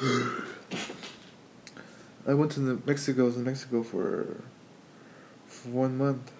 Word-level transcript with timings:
I 2.26 2.32
went 2.32 2.52
to 2.52 2.60
the 2.60 2.80
Mexico. 2.86 3.26
Was 3.26 3.36
in 3.36 3.44
Mexico 3.44 3.82
for, 3.82 4.42
for 5.46 5.68
one 5.68 5.98
month. 5.98 6.32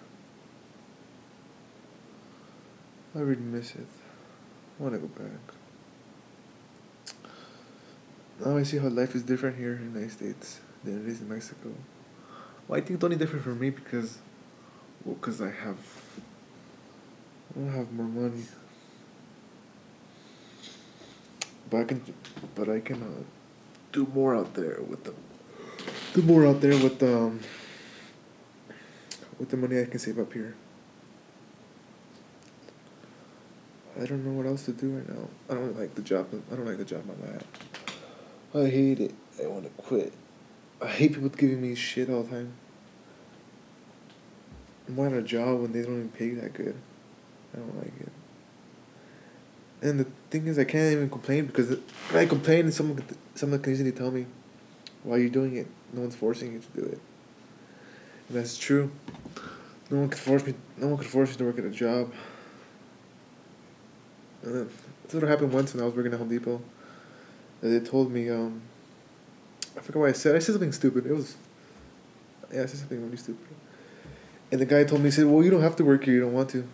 I 3.15 3.19
really 3.19 3.43
miss 3.43 3.75
it. 3.75 3.87
I 4.79 4.83
want 4.83 4.95
to 4.95 5.01
go 5.01 5.09
back. 5.09 5.55
Now 8.45 8.57
I 8.57 8.63
see 8.63 8.79
how 8.79 8.89
life 8.89 9.15
is 9.15 9.23
different 9.23 9.59
here 9.59 9.75
in 9.75 9.93
the 9.93 10.01
United 10.01 10.13
States 10.13 10.61
than 10.83 11.05
it 11.05 11.09
is 11.09 11.21
in 11.21 11.29
Mexico. 11.29 11.75
Well, 12.67 12.79
I 12.79 12.81
think 12.81 12.93
it's 12.93 13.05
only 13.05 13.17
different 13.17 13.45
for 13.45 13.55
me 13.55 13.69
because, 13.69 14.17
well, 15.05 15.17
because 15.17 15.43
I 15.43 15.51
have, 15.51 15.77
I 17.55 17.77
have 17.77 17.93
more 17.93 18.07
money. 18.07 18.45
But 21.69 21.81
I 21.81 21.85
can, 21.85 22.03
but 22.55 22.71
I 22.71 22.81
can 22.81 23.03
uh, 23.03 23.23
do 23.93 24.07
more 24.15 24.37
out 24.37 24.55
there 24.55 24.79
with 24.83 25.05
the, 25.05 25.15
do 26.15 26.23
more 26.23 26.47
out 26.47 26.61
there 26.61 26.77
with 26.83 26.99
the, 26.99 27.17
um, 27.17 27.41
with 29.39 29.49
the 29.49 29.57
money 29.57 29.81
I 29.81 29.85
can 29.85 29.99
save 29.99 30.19
up 30.19 30.33
here. 30.33 30.55
I 34.01 34.07
don't 34.07 34.25
know 34.25 34.33
what 34.33 34.47
else 34.47 34.65
to 34.65 34.73
do 34.73 34.97
right 34.97 35.09
now. 35.09 35.29
I 35.51 35.55
don't 35.55 35.79
like 35.79 35.95
the 35.95 36.03
job. 36.03 36.29
I 36.51 36.57
don't 36.57 36.67
like 36.67 36.79
the 36.79 36.85
job 36.85 37.03
I'm 37.09 37.35
at. 37.35 37.45
I 38.55 38.69
hate 38.69 39.01
it. 39.01 39.15
I 39.43 39.47
want 39.47 39.65
to 39.65 39.83
quit. 39.83 40.13
I 40.81 40.87
hate 40.87 41.15
people 41.15 41.29
giving 41.29 41.61
me 41.61 41.75
shit 41.75 42.09
all 42.09 42.23
the 42.23 42.31
time. 42.31 42.55
I'm 44.89 44.99
at 45.01 45.13
a 45.13 45.23
job 45.23 45.61
when 45.61 45.73
they 45.73 45.83
don't 45.83 45.99
even 45.99 46.09
pay 46.11 46.31
that 46.31 46.55
good. 46.55 46.75
I 47.55 47.59
don't 47.59 47.77
like 47.79 47.93
it. 48.01 48.13
And 49.83 50.01
the 50.01 50.07
thing 50.31 50.47
is, 50.47 50.59
I 50.59 50.65
can't 50.65 50.93
even 50.93 51.11
complain 51.11 51.47
because 51.47 51.71
when 52.11 52.23
I 52.23 52.27
complain, 52.27 52.71
someone 52.73 53.03
someone 53.35 53.61
can 53.61 53.73
easily 53.73 53.93
tell 53.93 54.11
me, 54.11 54.27
"Why 55.03 55.17
are 55.17 55.19
you 55.19 55.31
doing 55.31 55.57
it? 55.57 55.67
No 55.93 56.03
one's 56.03 56.15
forcing 56.15 56.53
you 56.53 56.61
to 56.61 56.81
do 56.81 56.87
it." 56.87 57.01
And 58.29 58.39
that's 58.39 58.57
true. 58.57 58.91
No 59.91 59.99
one 59.99 60.09
could 60.09 60.21
force 60.21 60.47
me. 60.47 60.55
No 60.77 60.89
one 60.89 60.99
could 60.99 61.09
force 61.09 61.31
me 61.31 61.37
to 61.37 61.45
work 61.45 61.59
at 61.59 61.65
a 61.65 61.71
job. 61.71 62.13
That's 64.43 65.15
what 65.15 65.23
happened 65.25 65.53
once 65.53 65.75
when 65.75 65.83
I 65.83 65.87
was 65.87 65.95
working 65.95 66.13
at 66.13 66.19
Home 66.19 66.29
Depot. 66.29 66.63
And 67.61 67.73
they 67.73 67.85
told 67.85 68.11
me, 68.11 68.31
um, 68.31 68.63
I 69.77 69.81
forgot 69.81 70.01
what 70.01 70.09
I 70.11 70.13
said. 70.13 70.37
I 70.37 70.39
said 70.39 70.53
something 70.53 70.73
stupid. 70.73 71.07
It 71.07 71.13
was, 71.13 71.37
yeah, 72.53 72.63
I 72.63 72.67
said 72.67 72.79
something 72.79 73.03
really 73.03 73.17
stupid. 73.17 73.47
And 74.53 74.61
the 74.61 74.67
guy 74.67 74.85
told 74.85 75.01
me, 75.03 75.09
he 75.09 75.11
said, 75.11 75.27
"Well, 75.27 75.45
you 75.45 75.51
don't 75.51 75.63
have 75.63 75.77
to 75.77 75.85
work 75.85 76.05
here. 76.05 76.15
You 76.15 76.21
don't 76.21 76.33
want 76.33 76.51
to." 76.51 76.65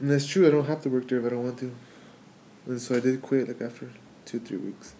And 0.00 0.10
that's 0.10 0.26
true. 0.26 0.46
I 0.46 0.50
don't 0.50 0.66
have 0.66 0.82
to 0.82 0.90
work 0.90 1.08
there 1.08 1.18
if 1.18 1.26
I 1.26 1.30
don't 1.30 1.44
want 1.44 1.58
to. 1.58 1.72
And 2.68 2.80
so 2.80 2.96
I 2.96 3.00
did 3.00 3.22
quit 3.22 3.48
like 3.48 3.62
after 3.62 3.90
two, 4.26 4.40
three 4.40 4.58
weeks. 4.58 4.94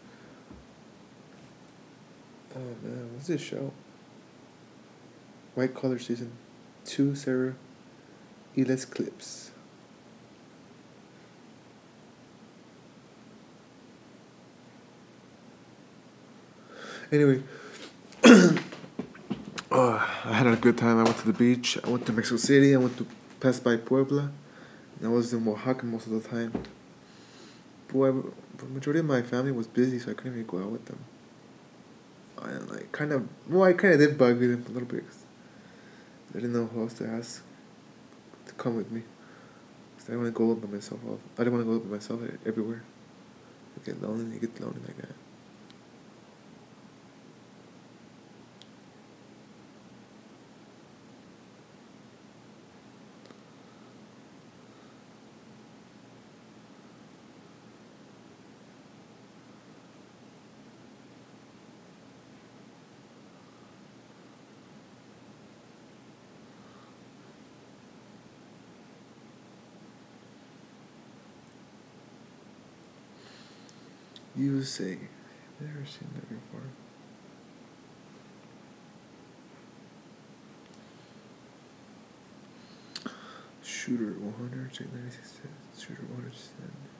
Oh 2.56 2.61
man, 2.83 3.11
what's 3.12 3.27
this 3.27 3.42
show? 3.42 3.72
White 5.55 5.74
Collar 5.74 5.98
Season 5.98 6.33
2, 6.86 7.14
Sara 7.14 7.55
Ellis 8.56 8.86
Clips. 8.86 9.50
Anyway, 17.12 17.42
oh, 18.24 18.58
I 20.24 20.33
had 20.33 20.46
a 20.46 20.56
good 20.56 20.78
time. 20.78 20.98
I 20.98 21.02
went 21.02 21.19
to 21.19 21.27
the 21.27 21.33
beach. 21.33 21.78
I 21.84 21.91
went 21.91 22.06
to 22.06 22.12
Mexico 22.12 22.39
City. 22.39 22.74
I 22.74 22.78
went 22.78 22.96
to 22.96 23.06
pass 23.41 23.61
by 23.61 23.77
Puebla. 23.77 24.30
I 25.05 25.08
was 25.08 25.33
in 25.34 25.46
Oaxaca 25.46 25.84
most 25.84 26.06
of 26.06 26.12
the 26.12 26.27
time. 26.27 26.52
Boy, 27.89 28.12
the 28.58 28.67
majority 28.67 29.00
of 29.00 29.06
my 29.06 29.22
family 29.22 29.53
was 29.53 29.67
busy, 29.67 29.98
so 29.98 30.11
I 30.11 30.14
couldn't 30.14 30.34
even 30.34 30.47
go 30.47 30.58
out 30.58 30.70
with 30.70 30.84
them. 30.86 30.98
And 32.42 32.70
like 32.70 32.92
kind 32.92 33.12
of, 33.12 33.27
well, 33.48 33.64
I 33.64 33.72
kind 33.72 33.95
of 33.95 34.00
did 34.00 34.19
bug 34.19 34.39
them 34.39 34.64
a 34.69 34.72
little 34.72 34.89
bit. 34.89 35.05
I 36.30 36.34
didn't 36.34 36.53
know 36.53 36.67
who 36.67 36.83
else 36.83 36.95
to 36.95 37.06
ask 37.06 37.42
to 38.46 38.52
come 38.55 38.77
with 38.77 38.90
me. 38.90 39.02
Cause 39.96 40.07
I 40.07 40.13
didn't 40.13 40.23
want 40.23 40.35
to 40.35 40.39
go 40.39 40.55
by 40.55 40.73
myself. 40.73 41.01
I 41.36 41.45
didn't 41.45 41.55
want 41.55 41.67
to 41.67 41.73
go 41.73 41.79
by 41.80 41.96
myself 41.96 42.20
everywhere. 42.46 42.85
I 43.77 43.85
get 43.85 44.02
lonely. 44.02 44.34
You 44.34 44.40
get 44.40 44.61
lonely 44.61 44.80
like 44.86 44.96
that. 44.98 45.27
You 74.39 74.63
say, 74.63 74.99
never 75.61 75.85
seen 75.85 76.09
that 76.15 76.29
before. 76.29 76.63
Shooter 83.65 84.15
196 84.21 85.41
shooter 85.77 86.03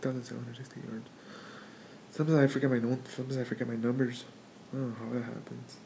1,760 0.03 0.81
yards. 0.81 1.09
Sometimes 2.10 2.38
I 2.38 2.47
forget 2.49 2.71
my 2.71 2.78
notes. 2.81 3.15
Sometimes 3.15 3.38
I 3.38 3.44
forget 3.44 3.69
my 3.69 3.76
numbers. 3.76 4.25
I 4.72 4.76
don't 4.76 4.88
know 4.88 4.97
how 4.99 5.12
that 5.15 5.25
happens. 5.25 5.76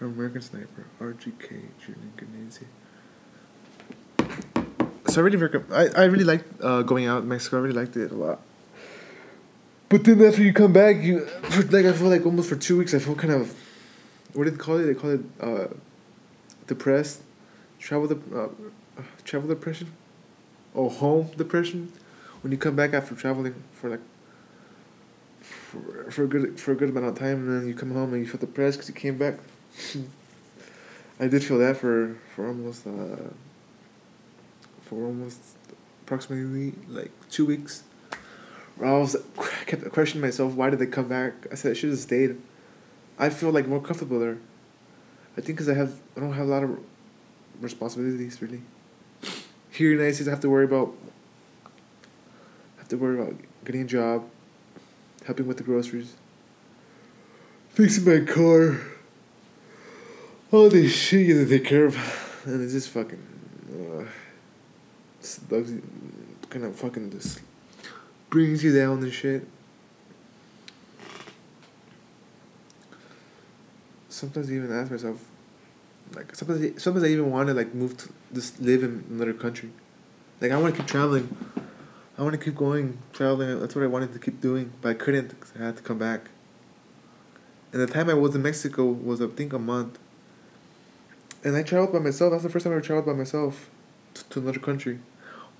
American 0.00 0.42
Sniper, 0.42 0.84
RGK, 1.00 1.48
Julian 1.80 2.12
Ganese. 2.18 2.64
So 5.14 5.20
I 5.20 5.24
really, 5.26 5.36
rec- 5.36 5.70
I, 5.70 5.86
I 5.96 6.04
really 6.06 6.24
liked 6.24 6.60
uh, 6.60 6.82
going 6.82 7.06
out 7.06 7.22
in 7.22 7.28
Mexico. 7.28 7.58
I 7.58 7.60
really 7.60 7.80
liked 7.80 7.96
it 7.96 8.10
a 8.10 8.16
lot. 8.16 8.40
But 9.88 10.02
then 10.02 10.20
after 10.20 10.42
you 10.42 10.52
come 10.52 10.72
back, 10.72 11.04
you 11.04 11.24
for, 11.24 11.62
like 11.62 11.86
I 11.86 11.92
feel 11.92 12.08
like 12.08 12.26
almost 12.26 12.48
for 12.48 12.56
two 12.56 12.76
weeks 12.78 12.94
I 12.94 12.98
feel 12.98 13.14
kind 13.14 13.32
of, 13.32 13.56
what 14.32 14.42
did 14.42 14.54
they 14.54 14.58
call 14.58 14.78
it? 14.78 14.86
They 14.86 14.94
call 14.94 15.10
it 15.10 15.20
uh, 15.40 15.68
depressed, 16.66 17.22
travel 17.78 18.08
the 18.08 18.18
uh, 18.36 18.48
travel 19.24 19.48
depression, 19.48 19.92
or 20.74 20.90
home 20.90 21.30
depression, 21.36 21.92
when 22.42 22.50
you 22.50 22.58
come 22.58 22.74
back 22.74 22.92
after 22.92 23.14
traveling 23.14 23.54
for 23.72 23.90
like. 23.90 24.00
For, 25.42 26.10
for 26.10 26.24
a 26.24 26.26
good 26.26 26.58
for 26.58 26.72
a 26.72 26.74
good 26.74 26.88
amount 26.88 27.06
of 27.06 27.16
time, 27.16 27.48
and 27.48 27.60
then 27.60 27.68
you 27.68 27.74
come 27.74 27.92
home 27.92 28.14
and 28.14 28.20
you 28.20 28.28
feel 28.28 28.40
depressed 28.40 28.78
because 28.78 28.88
you 28.88 28.96
came 28.96 29.16
back. 29.16 29.34
I 31.20 31.28
did 31.28 31.44
feel 31.44 31.58
that 31.58 31.76
for 31.76 32.16
for 32.34 32.48
almost 32.48 32.84
uh, 32.84 33.30
for 34.94 35.06
almost 35.06 35.40
approximately 36.02 36.74
like 36.88 37.10
two 37.30 37.46
weeks. 37.46 37.82
Where 38.76 38.88
I 38.88 38.98
was 38.98 39.16
I 39.16 39.64
kept 39.66 39.90
questioning 39.92 40.22
myself, 40.22 40.54
why 40.54 40.70
did 40.70 40.78
they 40.78 40.86
come 40.86 41.08
back? 41.08 41.46
I 41.50 41.54
said 41.54 41.72
I 41.72 41.74
should 41.74 41.90
have 41.90 41.98
stayed. 41.98 42.40
I 43.18 43.30
feel 43.30 43.50
like 43.50 43.66
more 43.66 43.80
comfortable 43.80 44.18
there. 44.18 44.38
I 45.36 45.40
think 45.40 45.58
because 45.58 45.68
I 45.68 45.74
have 45.74 46.00
I 46.16 46.20
don't 46.20 46.32
have 46.32 46.46
a 46.46 46.50
lot 46.50 46.62
of 46.62 46.78
responsibilities 47.60 48.40
really. 48.40 48.62
Here 49.70 49.90
in 49.90 49.98
the 49.98 50.04
United 50.04 50.14
States, 50.14 50.28
I 50.28 50.30
have 50.30 50.40
to 50.40 50.50
worry 50.50 50.64
about. 50.64 50.94
have 52.78 52.88
to 52.88 52.96
worry 52.96 53.18
about 53.20 53.34
getting 53.64 53.82
a 53.82 53.86
job, 53.86 54.28
helping 55.26 55.46
with 55.46 55.56
the 55.56 55.64
groceries, 55.64 56.14
fixing 57.70 58.04
my 58.04 58.24
car. 58.24 58.80
All 60.52 60.68
this 60.68 60.92
shit 60.92 61.26
you 61.26 61.38
have 61.38 61.48
to 61.48 61.58
take 61.58 61.66
care 61.66 61.86
of, 61.86 61.96
and 62.44 62.62
it's 62.62 62.72
just 62.72 62.90
fucking. 62.90 63.22
Uh, 63.72 64.04
bugs 65.38 65.72
kind 66.50 66.64
of 66.64 66.76
fucking 66.76 67.10
just 67.10 67.40
brings 68.30 68.62
you 68.62 68.76
down 68.76 69.02
and 69.02 69.12
shit. 69.12 69.46
Sometimes 74.08 74.50
I 74.50 74.54
even 74.54 74.72
ask 74.72 74.90
myself, 74.90 75.24
like 76.14 76.34
sometimes 76.34 76.82
sometimes 76.82 77.04
I 77.04 77.08
even 77.08 77.30
want 77.30 77.48
to 77.48 77.54
like 77.54 77.74
move 77.74 77.96
to 77.98 78.08
just 78.32 78.60
live 78.60 78.82
in 78.82 79.04
another 79.10 79.32
country. 79.32 79.70
Like 80.40 80.52
I 80.52 80.56
want 80.56 80.74
to 80.74 80.80
keep 80.80 80.88
traveling. 80.88 81.36
I 82.16 82.22
want 82.22 82.38
to 82.38 82.44
keep 82.44 82.54
going 82.54 82.98
traveling. 83.12 83.58
That's 83.58 83.74
what 83.74 83.82
I 83.82 83.88
wanted 83.88 84.12
to 84.12 84.18
keep 84.18 84.40
doing, 84.40 84.72
but 84.80 84.90
I 84.90 84.94
couldn't 84.94 85.28
because 85.28 85.52
I 85.58 85.64
had 85.64 85.76
to 85.76 85.82
come 85.82 85.98
back. 85.98 86.30
And 87.72 87.82
the 87.82 87.88
time 87.88 88.08
I 88.08 88.14
was 88.14 88.36
in 88.36 88.42
Mexico 88.42 88.84
was 88.84 89.20
I 89.20 89.26
think 89.26 89.52
a 89.52 89.58
month. 89.58 89.98
And 91.42 91.56
I 91.56 91.62
traveled 91.64 91.92
by 91.92 91.98
myself. 91.98 92.30
That's 92.30 92.44
the 92.44 92.48
first 92.48 92.64
time 92.64 92.72
I 92.72 92.76
ever 92.76 92.84
traveled 92.84 93.06
by 93.06 93.14
myself 93.14 93.68
to, 94.14 94.24
to 94.30 94.38
another 94.38 94.60
country. 94.60 95.00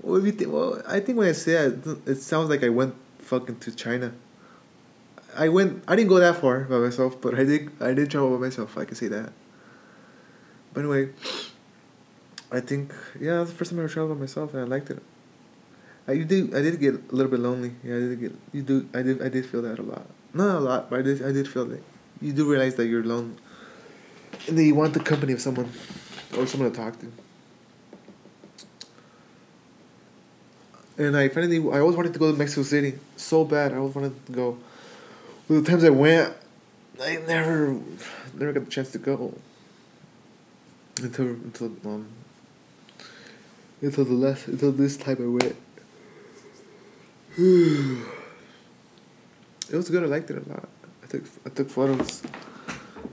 Well, 0.03 0.17
if 0.17 0.25
you 0.27 0.33
think, 0.33 0.53
well, 0.53 0.83
I 0.87 1.01
think 1.01 1.19
when 1.19 1.29
I 1.29 1.33
say 1.33 1.53
that, 1.53 1.99
it 2.07 2.17
sounds 2.17 2.51
like 2.51 2.63
I 2.63 2.69
went 2.69 2.95
fucking 3.19 3.59
to 3.61 3.75
China. 3.75 4.13
I 5.37 5.49
went. 5.49 5.83
I 5.89 5.97
didn't 5.97 6.09
go 6.09 6.19
that 6.19 6.37
far 6.37 6.61
by 6.61 6.79
myself, 6.79 7.21
but 7.21 7.35
I 7.35 7.45
did. 7.45 7.71
I 7.81 7.93
did 7.93 8.11
travel 8.11 8.37
by 8.37 8.47
myself. 8.47 8.77
I 8.79 8.85
can 8.85 8.95
say 8.95 9.09
that. 9.09 9.33
But 10.73 10.81
anyway, 10.81 11.11
I 12.53 12.61
think 12.61 12.95
yeah, 13.21 13.39
that's 13.39 13.51
the 13.51 13.57
first 13.57 13.71
time 13.71 13.81
I 13.81 13.85
ever 13.85 13.93
traveled 13.93 14.19
by 14.19 14.23
myself, 14.23 14.55
and 14.55 14.63
I 14.63 14.65
liked 14.65 14.91
it. 14.91 15.03
I 16.07 16.19
did 16.19 16.55
I 16.55 16.63
did 16.63 16.79
get 16.79 16.95
a 16.95 17.15
little 17.15 17.31
bit 17.31 17.41
lonely. 17.41 17.73
Yeah, 17.83 17.97
I 17.97 18.01
did 18.01 18.21
get 18.21 18.33
you 18.53 18.63
do 18.63 18.89
I 18.95 19.03
did 19.03 19.23
I 19.23 19.29
did 19.29 19.47
feel 19.47 19.63
that 19.63 19.79
a 19.79 19.83
lot. 19.83 20.07
Not 20.35 20.57
a 20.57 20.61
lot, 20.61 20.91
but 20.91 20.99
I 20.99 21.03
did 21.03 21.25
I 21.25 21.33
did 21.33 21.49
feel 21.49 21.65
that. 21.67 21.83
You 22.21 22.33
do 22.33 22.49
realize 22.49 22.75
that 22.77 22.87
you're 22.87 23.03
alone, 23.03 23.37
and 24.47 24.59
then 24.59 24.67
you 24.67 24.75
want 24.75 24.95
the 24.95 25.01
company 25.01 25.33
of 25.33 25.41
someone, 25.41 25.73
or 26.37 26.47
someone 26.47 26.71
to 26.71 26.77
talk 26.77 26.99
to. 27.01 27.11
And 30.97 31.17
I 31.17 31.29
finally 31.29 31.59
I 31.59 31.81
always 31.81 31.97
wanted 31.97 32.13
to 32.13 32.19
go 32.19 32.31
to 32.31 32.39
Mexico 32.39 32.63
City 32.63 32.99
so 33.17 33.45
bad. 33.45 33.73
I 33.73 33.77
always 33.77 33.95
wanted 33.95 34.27
to 34.27 34.33
go. 34.33 34.59
The 35.49 35.63
times 35.63 35.85
I 35.85 35.91
went, 35.91 36.35
I 37.03 37.17
never 37.27 37.81
never 38.35 38.53
got 38.53 38.65
the 38.65 38.71
chance 38.71 38.93
to 38.93 38.99
go. 38.99 39.35
Until 41.03 41.27
until 41.27 41.73
um 41.85 42.07
until 43.83 44.05
the 44.05 44.15
last 44.15 44.47
until 44.47 44.71
this 44.71 44.97
time 44.97 45.17
I 45.19 45.27
went. 45.27 45.57
it 47.37 48.07
was 49.77 49.91
good. 49.91 50.05
I 50.05 50.07
liked 50.07 50.31
it 50.31 50.47
a 50.47 50.49
lot. 50.49 50.69
I 51.03 51.07
took 51.09 51.25
I 51.45 51.49
took 51.49 51.71
photos. 51.71 52.23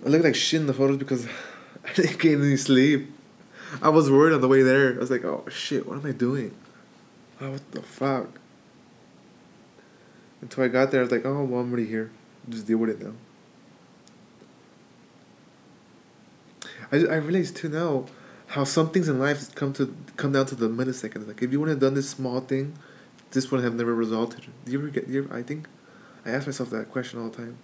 I 0.05 0.09
looked 0.09 0.23
like 0.23 0.35
shit 0.35 0.61
in 0.61 0.67
the 0.67 0.75
photos 0.75 0.97
because 0.97 1.25
I 1.85 1.93
didn't 1.93 2.19
get 2.19 2.39
any 2.39 2.57
sleep. 2.57 3.11
I 3.81 3.89
was 3.89 4.11
worried 4.11 4.33
on 4.33 4.41
the 4.41 4.47
way 4.47 4.61
there. 4.61 4.93
I 4.93 4.99
was 4.99 5.09
like, 5.09 5.25
oh 5.25 5.45
shit, 5.49 5.87
what 5.87 5.97
am 5.97 6.05
I 6.05 6.11
doing? 6.11 6.53
Oh, 7.41 7.51
what 7.51 7.71
the 7.71 7.81
fuck? 7.81 8.39
Until 10.41 10.63
I 10.63 10.67
got 10.67 10.91
there, 10.91 11.01
I 11.01 11.03
was 11.03 11.11
like, 11.11 11.25
oh, 11.25 11.43
well, 11.43 11.61
I'm 11.61 11.71
already 11.71 11.87
here. 11.87 12.11
Just 12.47 12.67
deal 12.67 12.77
with 12.77 12.91
it 12.91 13.01
now. 13.01 13.13
I, 16.91 16.97
I 16.97 17.15
realized 17.15 17.55
too 17.55 17.69
now 17.69 18.05
how 18.47 18.63
some 18.63 18.89
things 18.89 19.07
in 19.07 19.17
life 19.19 19.55
come 19.55 19.73
to 19.73 19.95
come 20.17 20.33
down 20.33 20.45
to 20.47 20.55
the 20.55 20.67
millisecond. 20.67 21.27
Like 21.27 21.41
if 21.41 21.51
you 21.51 21.59
wouldn't 21.59 21.81
have 21.81 21.87
done 21.87 21.93
this 21.93 22.09
small 22.09 22.41
thing, 22.41 22.77
this 23.31 23.49
would 23.49 23.63
have 23.63 23.75
never 23.75 23.95
resulted. 23.95 24.47
Do 24.65 24.71
you 24.71 24.79
ever 24.79 24.89
get? 24.89 25.07
You 25.07 25.23
ever, 25.23 25.33
I 25.33 25.41
think, 25.41 25.67
I 26.25 26.31
ask 26.31 26.47
myself 26.47 26.69
that 26.71 26.91
question 26.91 27.19
all 27.19 27.29
the 27.29 27.37
time. 27.37 27.57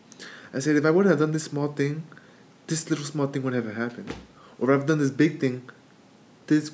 I 0.53 0.59
said 0.59 0.75
if 0.75 0.85
I 0.85 0.91
wouldn't 0.91 1.11
have 1.11 1.19
done 1.19 1.33
this 1.33 1.43
small 1.43 1.67
thing, 1.67 2.03
this 2.67 2.89
little 2.89 3.05
small 3.05 3.27
thing 3.27 3.43
wouldn't 3.43 3.65
have 3.65 3.75
happened. 3.75 4.13
Or 4.59 4.71
if 4.71 4.81
I've 4.81 4.87
done 4.87 4.99
this 4.99 5.11
big 5.11 5.39
thing, 5.39 5.69
this 6.47 6.71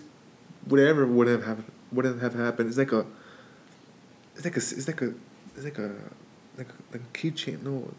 whatever 0.65 1.05
would 1.07 1.27
have 1.27 1.43
happened. 1.43 1.72
Wouldn't 1.93 2.21
have 2.21 2.33
happened. 2.33 2.69
It's 2.69 2.77
like 2.77 2.91
a. 2.91 3.05
It's 4.35 4.45
like 4.45 4.55
a. 4.55 4.59
It's 4.59 4.87
like 4.87 5.01
a. 5.01 5.13
It's 5.55 5.63
like 5.63 5.77
a. 5.77 5.95
Like 6.57 6.67
a, 6.69 6.93
like 6.93 7.01
a 7.01 7.17
keychain. 7.17 7.63
No, 7.63 7.91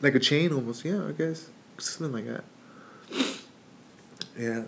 like 0.00 0.14
a 0.14 0.20
chain 0.20 0.52
almost. 0.52 0.84
Yeah, 0.84 1.06
I 1.06 1.12
guess 1.12 1.48
something 1.78 2.12
like 2.12 2.26
that. 2.26 2.44
Yeah. 4.38 4.62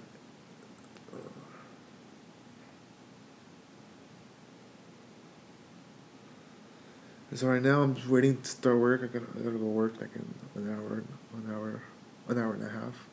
So 7.34 7.46
right 7.46 7.62
now 7.62 7.80
I'm 7.82 7.96
waiting 8.10 8.42
to 8.42 8.48
start 8.48 8.78
work. 8.78 9.00
I 9.02 9.06
gotta, 9.06 9.24
I 9.38 9.42
gotta 9.42 9.56
go 9.56 9.64
work 9.64 9.98
like 10.00 10.10
in 10.14 10.34
an 10.54 10.68
hour, 10.70 11.02
an 11.32 11.50
hour, 11.50 11.82
an 12.28 12.38
hour 12.38 12.52
and 12.52 12.62
a 12.62 12.68
half. 12.68 13.08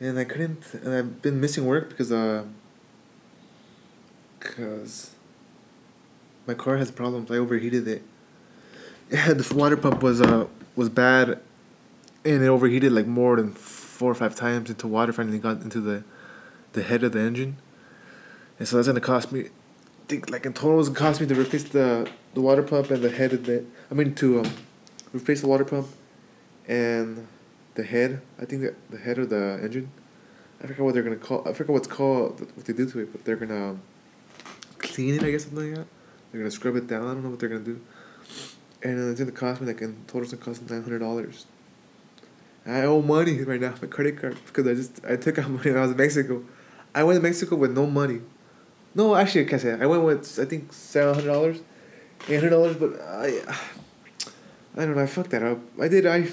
And 0.00 0.18
I 0.18 0.24
couldn't, 0.24 0.62
and 0.74 0.92
I've 0.92 1.22
been 1.22 1.40
missing 1.40 1.64
work 1.64 1.88
because 1.88 2.12
uh, 2.12 2.44
cause 4.40 5.10
my 6.46 6.54
car 6.54 6.78
has 6.78 6.90
problems. 6.90 7.30
I 7.30 7.36
overheated 7.36 7.86
it. 7.86 8.02
And 9.10 9.38
the 9.40 9.54
water 9.54 9.76
pump 9.76 10.02
was 10.02 10.20
uh 10.20 10.46
was 10.76 10.88
bad, 10.88 11.40
and 12.24 12.42
it 12.42 12.48
overheated 12.48 12.92
like 12.92 13.06
more 13.06 13.36
than 13.36 13.52
four 13.52 14.10
or 14.10 14.14
five 14.14 14.34
times 14.34 14.70
until 14.70 14.90
water 14.90 15.12
finally 15.12 15.38
got 15.38 15.60
into 15.62 15.80
the, 15.80 16.02
the 16.72 16.82
head 16.82 17.04
of 17.04 17.12
the 17.12 17.20
engine. 17.20 17.56
And 18.58 18.66
so 18.66 18.76
that's 18.76 18.88
gonna 18.88 19.00
cost 19.00 19.30
me, 19.30 19.40
I 19.42 19.50
think 20.08 20.30
like 20.30 20.46
in 20.46 20.52
total 20.54 20.80
it's 20.80 20.88
gonna 20.88 20.98
cost 20.98 21.20
me 21.20 21.26
to 21.26 21.34
replace 21.34 21.64
the 21.64 22.10
the 22.34 22.40
water 22.40 22.62
pump 22.62 22.90
and 22.90 23.02
the 23.02 23.10
head 23.10 23.32
of 23.32 23.44
the. 23.44 23.64
I 23.90 23.94
mean 23.94 24.14
to 24.16 24.40
um, 24.40 24.52
replace 25.12 25.40
the 25.40 25.48
water 25.48 25.64
pump, 25.64 25.88
and 26.66 27.26
the 27.74 27.84
head. 27.84 28.22
I 28.40 28.44
think 28.44 28.62
the 28.62 28.74
the 28.90 28.98
head 28.98 29.18
of 29.18 29.30
the 29.30 29.60
engine. 29.62 29.90
I 30.62 30.66
forgot 30.66 30.84
what 30.84 30.94
they're 30.94 31.02
gonna 31.02 31.16
call. 31.16 31.46
I 31.48 31.52
forgot 31.52 31.72
what's 31.72 31.88
called. 31.88 32.40
What 32.40 32.64
they 32.64 32.72
do 32.72 32.88
to 32.90 33.00
it, 33.00 33.12
but 33.12 33.24
they're 33.24 33.36
gonna 33.36 33.78
clean 34.94 35.14
it. 35.14 35.22
I 35.22 35.30
guess 35.30 35.44
something 35.44 35.70
like 35.70 35.78
that. 35.78 35.86
They're 36.30 36.40
gonna 36.40 36.50
scrub 36.50 36.76
it 36.76 36.86
down. 36.86 37.02
I 37.02 37.14
don't 37.14 37.24
know 37.24 37.30
what 37.30 37.40
they're 37.40 37.48
gonna 37.48 37.60
do. 37.60 37.80
And 38.82 38.98
uh, 38.98 39.10
it's 39.10 39.20
gonna 39.20 39.32
cost 39.32 39.60
me 39.60 39.66
like 39.66 39.80
in 39.80 40.04
total 40.06 40.22
it's 40.22 40.32
gonna 40.32 40.44
cost 40.44 40.70
nine 40.70 40.82
hundred 40.82 41.00
dollars. 41.00 41.46
I 42.66 42.82
owe 42.82 43.02
money 43.02 43.42
right 43.42 43.60
now, 43.60 43.74
my 43.80 43.88
credit 43.88 44.20
card, 44.20 44.36
because 44.46 44.66
I 44.66 44.74
just 44.74 45.04
I 45.04 45.16
took 45.16 45.38
out 45.38 45.50
money 45.50 45.70
when 45.70 45.78
I 45.78 45.82
was 45.82 45.92
in 45.92 45.96
Mexico. 45.96 46.44
I 46.94 47.02
went 47.04 47.16
to 47.16 47.22
Mexico 47.22 47.56
with 47.56 47.72
no 47.72 47.86
money. 47.86 48.20
No, 48.94 49.14
actually, 49.14 49.46
I 49.46 49.48
can't 49.48 49.62
say 49.62 49.70
that. 49.70 49.82
I 49.82 49.86
went 49.86 50.02
with 50.02 50.38
I 50.38 50.44
think 50.44 50.72
seven 50.72 51.14
hundred 51.14 51.28
dollars, 51.28 51.60
eight 52.28 52.36
hundred 52.36 52.50
dollars, 52.50 52.76
but 52.76 53.00
I, 53.00 53.42
I 54.76 54.84
don't 54.84 54.96
know. 54.96 55.02
I 55.02 55.06
fucked 55.06 55.30
that 55.30 55.42
up. 55.42 55.58
I 55.80 55.88
did. 55.88 56.06
I, 56.06 56.28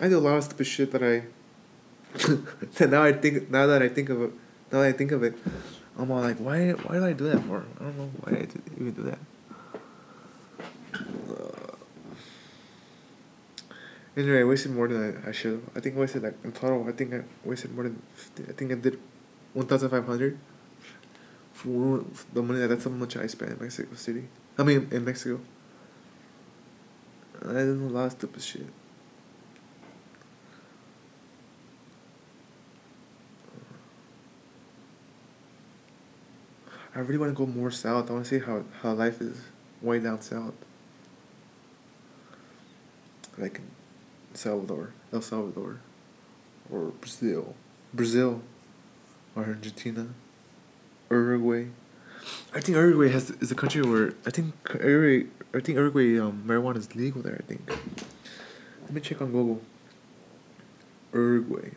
I 0.00 0.08
did 0.08 0.14
a 0.14 0.18
lot 0.18 0.36
of 0.36 0.44
stupid 0.44 0.66
shit 0.66 0.92
that 0.92 1.02
I. 1.02 1.24
now 2.86 3.02
I 3.02 3.12
think 3.12 3.50
now 3.50 3.66
that 3.66 3.82
I 3.82 3.88
think 3.88 4.10
of 4.10 4.22
it, 4.22 4.32
now 4.70 4.80
that 4.80 4.88
I 4.88 4.92
think 4.92 5.12
of 5.12 5.22
it, 5.22 5.34
I'm 5.98 6.10
all 6.10 6.20
like, 6.20 6.38
why 6.38 6.70
why 6.70 6.94
did 6.94 7.04
I 7.04 7.12
do 7.12 7.24
that 7.30 7.42
for? 7.44 7.64
I 7.80 7.84
don't 7.84 7.98
know 7.98 8.10
why 8.20 8.38
I 8.38 8.40
did 8.46 8.62
even 8.78 8.92
do 8.92 9.02
that. 9.02 9.18
Uh, 11.28 11.76
anyway, 14.16 14.40
I 14.40 14.44
wasted 14.44 14.72
more 14.72 14.88
than 14.88 15.22
I, 15.24 15.28
I 15.28 15.32
should. 15.32 15.62
I 15.76 15.80
think 15.80 15.96
I 15.96 16.00
wasted 16.00 16.22
like 16.22 16.36
in 16.44 16.52
total. 16.52 16.86
I 16.88 16.92
think 16.92 17.12
I 17.14 17.22
wasted 17.44 17.74
more 17.74 17.84
than. 17.84 18.00
50, 18.14 18.44
I 18.48 18.52
think 18.52 18.72
I 18.72 18.74
did, 18.76 18.98
one 19.52 19.66
thousand 19.66 19.90
five 19.90 20.06
hundred. 20.06 20.38
For 21.52 22.04
the 22.32 22.42
money 22.42 22.58
that 22.60 22.68
that's 22.68 22.84
how 22.84 22.90
much 22.90 23.16
I 23.16 23.26
spent 23.26 23.52
in 23.52 23.58
Mexico 23.60 23.94
City. 23.94 24.24
I 24.58 24.62
mean 24.62 24.88
in 24.90 25.04
Mexico. 25.04 25.40
I 27.44 27.52
did 27.52 27.68
a 27.68 27.72
lot 27.72 28.06
of 28.06 28.12
stupid 28.12 28.42
shit. 28.42 28.66
I 36.94 36.98
really 37.00 37.18
want 37.18 37.36
to 37.36 37.36
go 37.36 37.50
more 37.50 37.70
south. 37.70 38.10
I 38.10 38.12
want 38.12 38.26
to 38.26 38.38
see 38.38 38.44
how 38.44 38.64
how 38.82 38.92
life 38.92 39.20
is 39.20 39.40
way 39.80 39.98
down 39.98 40.20
south. 40.20 40.54
Like 43.38 43.58
in 43.58 43.64
Salvador, 44.34 44.92
El 45.12 45.22
Salvador, 45.22 45.80
or 46.70 46.92
Brazil, 47.00 47.54
Brazil, 47.94 48.42
or 49.34 49.44
Argentina, 49.44 50.08
Uruguay. 51.10 51.68
I 52.54 52.60
think 52.60 52.76
Uruguay 52.76 53.08
has 53.08 53.30
is 53.30 53.50
a 53.50 53.54
country 53.54 53.82
where 53.82 54.12
I 54.26 54.30
think 54.30 54.54
Uruguay 54.74 55.28
I 55.54 55.60
think 55.60 55.76
Uruguay 55.76 56.18
um, 56.18 56.44
marijuana 56.46 56.76
is 56.76 56.94
legal 56.94 57.22
there. 57.22 57.40
I 57.42 57.46
think. 57.46 57.70
Let 58.82 58.92
me 58.92 59.00
check 59.00 59.22
on 59.22 59.32
Google. 59.32 59.62
Uruguay. 61.14 61.70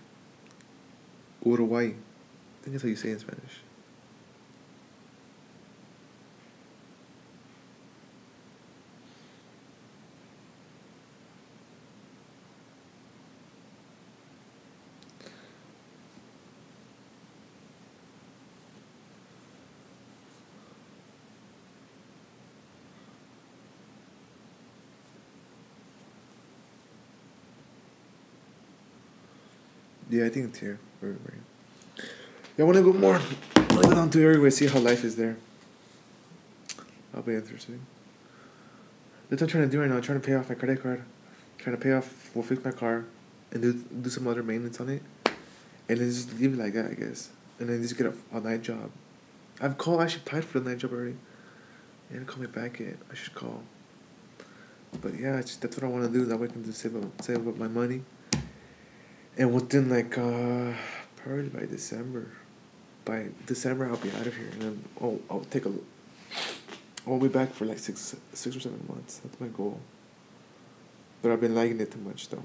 Uruguay. 1.45 1.85
I 1.85 2.63
think 2.63 2.73
that's 2.73 2.83
how 2.83 2.89
you 2.89 2.95
say 2.97 3.09
it 3.09 3.13
in 3.13 3.19
Spanish. 3.19 3.64
Yeah, 30.15 30.27
I 30.27 30.29
think 30.29 30.45
it's 30.45 30.59
here. 30.59 30.79
Yeah, 31.01 31.09
I 32.59 32.63
want 32.63 32.77
to 32.77 32.83
go 32.83 32.93
more. 32.93 33.15
I 33.15 33.59
want 33.59 33.83
to 33.83 33.89
go 33.89 33.95
down 33.95 34.09
to 34.11 34.19
Uruguay, 34.21 34.49
see 34.49 34.67
how 34.67 34.79
life 34.79 35.03
is 35.03 35.17
there. 35.17 35.35
I'll 37.13 37.21
be 37.21 37.35
interested. 37.35 37.81
That's 39.29 39.41
what 39.41 39.47
I'm 39.47 39.51
trying 39.51 39.63
to 39.65 39.69
do 39.69 39.81
right 39.81 39.89
now. 39.89 39.97
I'm 39.97 40.01
trying 40.01 40.21
to 40.21 40.25
pay 40.25 40.35
off 40.35 40.47
my 40.47 40.55
credit 40.55 40.81
card. 40.81 41.03
trying 41.57 41.75
to 41.75 41.81
pay 41.81 41.91
off, 41.91 42.31
we'll 42.33 42.45
fix 42.45 42.63
my 42.63 42.71
car, 42.71 43.03
and 43.51 43.61
do 43.61 43.73
do 43.73 44.09
some 44.09 44.25
other 44.25 44.41
maintenance 44.41 44.79
on 44.79 44.87
it, 44.87 45.01
and 45.89 45.97
then 45.99 46.09
just 46.09 46.39
leave 46.39 46.53
it 46.53 46.59
like 46.59 46.71
that, 46.75 46.91
I 46.91 46.93
guess. 46.93 47.31
And 47.59 47.67
then 47.67 47.81
just 47.81 47.97
get 47.97 48.07
a, 48.07 48.13
a 48.31 48.39
night 48.39 48.61
job. 48.61 48.91
I've 49.59 49.77
called. 49.77 49.99
I 49.99 50.05
actually 50.05 50.21
applied 50.21 50.45
for 50.45 50.61
the 50.61 50.69
night 50.69 50.77
job 50.77 50.93
already. 50.93 51.17
They 52.09 52.15
didn't 52.15 52.27
call 52.27 52.39
me 52.39 52.47
back 52.47 52.79
yet. 52.79 52.95
I 53.11 53.15
should 53.15 53.35
call. 53.35 53.63
But 55.01 55.19
yeah, 55.19 55.41
just, 55.41 55.61
that's 55.61 55.75
what 55.75 55.83
I 55.83 55.87
want 55.87 56.05
to 56.05 56.17
do. 56.17 56.23
That 56.23 56.37
way 56.37 56.47
I 56.47 56.51
can 56.51 56.63
just 56.63 56.79
save 56.79 56.95
up, 56.95 57.21
save 57.21 57.45
up 57.45 57.57
my 57.57 57.67
money 57.67 58.03
and 59.37 59.53
within 59.53 59.89
like 59.89 60.17
uh 60.17 60.73
probably 61.17 61.49
by 61.49 61.65
December, 61.65 62.27
by 63.03 63.27
December 63.45 63.87
I'll 63.89 63.97
be 63.97 64.11
out 64.11 64.27
of 64.27 64.35
here, 64.35 64.49
and 64.53 64.61
then 64.61 64.83
oh 65.01 65.19
I'll 65.29 65.45
take 65.45 65.65
a. 65.65 65.71
I'll 67.07 67.19
be 67.19 67.27
back 67.27 67.53
for 67.53 67.65
like 67.65 67.79
six 67.79 68.15
six 68.33 68.55
or 68.55 68.59
seven 68.59 68.83
months. 68.87 69.19
That's 69.19 69.39
my 69.39 69.47
goal. 69.47 69.79
But 71.21 71.31
I've 71.31 71.41
been 71.41 71.55
liking 71.55 71.79
it 71.79 71.91
too 71.91 71.99
much 71.99 72.29
though. 72.29 72.43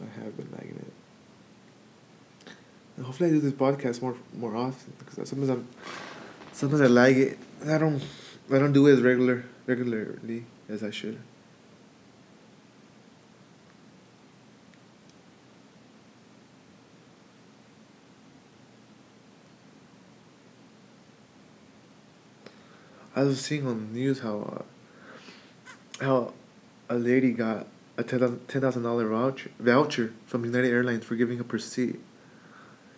I 0.00 0.24
have 0.24 0.36
been 0.36 0.48
liking 0.52 0.76
it. 0.76 2.52
And 2.96 3.06
hopefully 3.06 3.30
I 3.30 3.32
do 3.32 3.40
this 3.40 3.52
podcast 3.52 4.02
more 4.02 4.16
more 4.34 4.56
often 4.56 4.92
because 4.98 5.28
sometimes 5.28 5.50
I'm 5.50 5.68
sometimes 6.52 6.80
I 6.80 6.86
like 6.86 7.16
it. 7.16 7.38
I 7.66 7.78
don't 7.78 8.02
I 8.52 8.58
don't 8.58 8.72
do 8.72 8.86
it 8.86 8.94
as 8.94 9.02
regular 9.02 9.44
regularly 9.66 10.44
as 10.68 10.82
I 10.82 10.90
should. 10.90 11.18
I 23.18 23.24
was 23.24 23.40
seeing 23.40 23.66
on 23.66 23.88
the 23.92 23.98
news 23.98 24.20
how 24.20 24.64
uh, 26.00 26.04
how 26.04 26.34
a 26.88 26.94
lady 26.94 27.32
got 27.32 27.66
a 27.96 28.04
ten 28.04 28.38
thousand 28.46 28.84
dollar 28.84 29.08
voucher 29.08 29.50
voucher 29.58 30.14
from 30.24 30.44
United 30.44 30.68
Airlines 30.70 31.04
for 31.04 31.16
giving 31.16 31.40
up 31.40 31.50
her 31.50 31.58
seat 31.58 31.98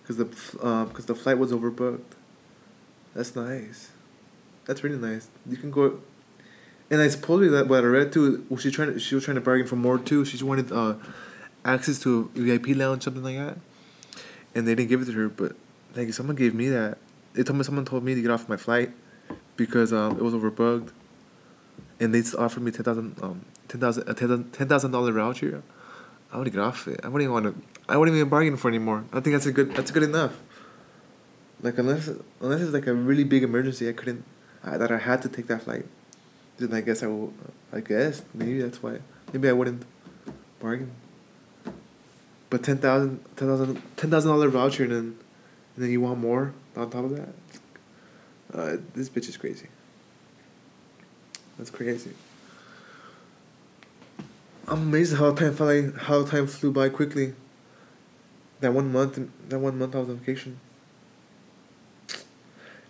because 0.03 0.19
the 0.19 0.27
because 0.27 1.05
uh, 1.05 1.07
the 1.07 1.15
flight 1.15 1.39
was 1.39 1.53
overbooked. 1.53 2.13
That's 3.15 3.35
nice. 3.35 3.93
That's 4.67 4.85
really 4.85 4.99
nice. 4.99 5.31
You 5.49 5.57
can 5.57 5.71
go, 5.71 6.01
and 6.91 7.01
I 7.01 7.09
suppose 7.09 7.51
that 7.51 7.69
what 7.69 7.83
I 7.83 7.87
read 7.87 8.13
too. 8.13 8.45
Was 8.51 8.61
she 8.61 8.71
trying 8.71 8.93
to 8.93 9.01
she 9.01 9.15
was 9.15 9.25
trying 9.25 9.37
to 9.37 9.41
bargain 9.41 9.67
for 9.67 9.77
more 9.77 9.99
too. 9.99 10.27
She 10.27 10.45
wanted 10.45 10.71
uh, 10.71 10.97
access 11.65 11.99
to 12.01 12.31
a 12.37 12.41
VIP 12.41 12.77
lounge 12.77 13.05
something 13.05 13.25
like 13.25 13.39
that, 13.39 13.57
and 14.55 14.69
they 14.69 14.75
didn't 14.75 14.91
give 14.91 15.01
it 15.01 15.07
to 15.07 15.13
her. 15.13 15.31
But 15.31 15.57
like 15.97 16.13
someone 16.13 16.37
gave 16.37 16.55
me 16.55 16.69
that. 16.69 16.99
They 17.33 17.43
told 17.43 17.57
me 17.57 17.65
someone 17.65 17.87
told 17.87 18.05
me 18.05 18.15
to 18.15 18.21
get 18.21 18.31
off 18.31 18.47
my 18.47 18.59
flight 18.59 18.93
because 19.61 19.93
um, 19.93 20.13
it 20.13 20.23
was 20.23 20.33
overbooked, 20.33 20.89
and 22.01 22.15
they 22.15 22.23
offered 22.39 22.63
me 22.63 22.71
ten 22.71 22.83
thousand 22.83 23.15
um 23.23 23.45
ten 23.69 23.79
thousand 23.79 24.09
a 24.09 24.15
ten 24.15 24.69
thousand 24.69 24.91
dollar 24.91 25.13
voucher. 25.13 25.63
I 26.33 26.39
would 26.39 26.51
get 26.51 26.61
off 26.61 26.89
it. 26.89 26.99
I 27.05 27.09
wouldn't 27.09 27.29
even 27.29 27.35
want 27.35 27.47
to. 27.47 27.55
I 27.87 27.99
wouldn't 27.99 28.17
even 28.17 28.31
bargain 28.31 28.57
for 28.57 28.69
anymore. 28.69 29.05
I 29.13 29.21
think 29.21 29.35
that's 29.35 29.45
a 29.45 29.53
good. 29.53 29.75
That's 29.75 29.91
good 29.91 30.03
enough. 30.03 30.35
Like 31.61 31.77
unless 31.77 32.09
unless 32.41 32.63
it's 32.63 32.73
like 32.73 32.87
a 32.87 32.95
really 32.95 33.25
big 33.25 33.43
emergency, 33.43 33.87
I 33.87 33.93
couldn't. 33.93 34.25
I, 34.65 34.79
that 34.79 34.91
I 34.91 34.97
had 34.97 35.21
to 35.23 35.29
take 35.29 35.47
that 35.49 35.63
flight. 35.65 35.85
Then 36.59 36.73
I 36.73 36.81
guess 36.81 37.03
I 37.03 37.09
will. 37.09 37.35
I 37.71 37.81
guess 37.81 38.23
maybe 38.33 38.63
that's 38.63 38.83
why. 38.83 39.01
Maybe 39.35 39.47
I 39.47 39.53
wouldn't 39.53 39.85
bargain. 40.59 40.91
But 42.49 42.63
ten 42.63 42.79
thousand, 42.79 43.21
ten 43.37 43.49
thousand, 43.49 43.83
ten 43.97 44.11
thousand 44.11 44.31
dollar 44.31 44.49
voucher, 44.49 44.85
and 44.85 44.93
then, 44.93 45.19
and 45.77 45.85
then 45.85 45.91
you 45.91 46.01
want 46.01 46.19
more 46.19 46.55
on 46.77 46.89
top 46.89 47.05
of 47.05 47.15
that. 47.17 47.29
Uh, 48.53 48.77
this 48.95 49.09
bitch 49.09 49.29
is 49.29 49.37
crazy. 49.37 49.69
That's 51.57 51.71
crazy. 51.71 52.13
I'm 54.67 54.83
amazed 54.83 55.17
how 55.17 55.33
time 55.35 55.55
flew 55.55 55.93
how 55.93 56.25
time 56.25 56.47
flew 56.47 56.73
by 56.73 56.89
quickly. 56.89 57.35
That 58.61 58.73
one 58.73 58.93
month, 58.93 59.19
that 59.49 59.59
one 59.59 59.79
month 59.79 59.95
I 59.97 59.99
was 59.99 60.09
on 60.09 60.19
vacation. 60.19 60.61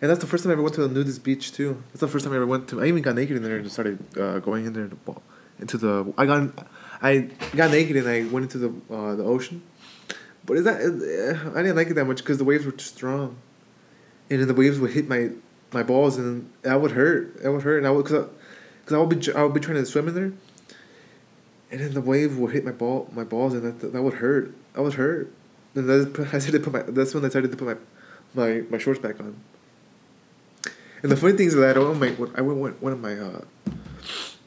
And 0.02 0.10
that's 0.10 0.20
the 0.20 0.26
first 0.26 0.44
time 0.44 0.50
I 0.50 0.54
ever 0.54 0.62
went 0.62 0.74
to 0.76 0.84
a 0.84 0.88
nudist 0.88 1.22
beach 1.22 1.52
too. 1.52 1.82
That's 1.88 2.00
the 2.00 2.08
first 2.08 2.24
time 2.24 2.32
I 2.32 2.36
ever 2.36 2.46
went 2.46 2.68
to. 2.68 2.80
I 2.80 2.86
even 2.86 3.02
got 3.02 3.14
naked 3.14 3.36
in 3.36 3.42
there 3.42 3.58
and 3.58 3.70
started 3.70 3.98
uh, 4.18 4.38
going 4.38 4.66
in 4.66 4.72
there 4.72 4.88
to, 4.88 5.22
into 5.58 5.76
the. 5.76 6.12
I 6.16 6.26
got, 6.26 6.68
I 7.02 7.28
got 7.54 7.70
naked 7.70 7.96
and 7.96 8.08
I 8.08 8.24
went 8.24 8.44
into 8.52 8.58
the 8.58 8.94
uh, 8.94 9.14
the 9.16 9.24
ocean, 9.24 9.62
but 10.46 10.56
is 10.56 10.64
that 10.64 10.80
I 11.54 11.62
didn't 11.62 11.76
like 11.76 11.88
it 11.88 11.94
that 11.94 12.06
much 12.06 12.18
because 12.18 12.38
the 12.38 12.44
waves 12.44 12.64
were 12.64 12.72
too 12.72 12.84
strong, 12.84 13.36
and 14.30 14.40
then 14.40 14.48
the 14.48 14.54
waves 14.54 14.78
would 14.78 14.92
hit 14.92 15.08
my 15.08 15.30
my 15.72 15.82
balls 15.82 16.16
and 16.16 16.50
that 16.62 16.80
would 16.80 16.92
hurt. 16.92 17.42
That 17.42 17.52
would 17.52 17.62
hurt, 17.62 17.78
and 17.78 17.86
I 17.86 17.90
would 17.90 18.04
because 18.04 18.28
I, 18.90 18.94
I 18.94 18.98
would 18.98 19.08
be 19.08 19.32
I 19.32 19.42
would 19.42 19.54
be 19.54 19.60
trying 19.60 19.76
to 19.76 19.86
swim 19.86 20.08
in 20.08 20.14
there, 20.14 20.32
and 21.70 21.80
then 21.80 21.94
the 21.94 22.00
wave 22.00 22.36
would 22.38 22.52
hit 22.52 22.64
my 22.64 22.72
ball 22.72 23.08
my 23.12 23.24
balls 23.24 23.54
and 23.54 23.62
that 23.62 23.92
that 23.92 24.02
would 24.02 24.14
hurt. 24.14 24.54
I 24.76 24.80
was 24.80 24.94
hurt. 24.94 25.32
And 25.74 25.88
that's 25.88 26.34
I 26.34 26.38
started 26.38 26.64
to 26.64 26.70
put 26.70 26.72
my 26.72 26.82
that's 26.82 27.14
when 27.14 27.24
I 27.24 27.28
started 27.28 27.50
to 27.52 27.56
put 27.56 27.68
my 27.68 27.76
my 28.34 28.62
my 28.70 28.78
shorts 28.78 29.00
back 29.00 29.20
on. 29.20 29.36
And 31.02 31.10
the 31.10 31.16
funny 31.16 31.36
thing 31.36 31.46
is 31.46 31.54
that 31.54 31.76
I 31.76 31.80
went 31.80 32.18
my 32.18 32.28
I 32.36 32.40
went 32.40 32.82
one 32.82 32.92
of 32.92 33.00
my 33.00 33.14
uh 33.14 33.42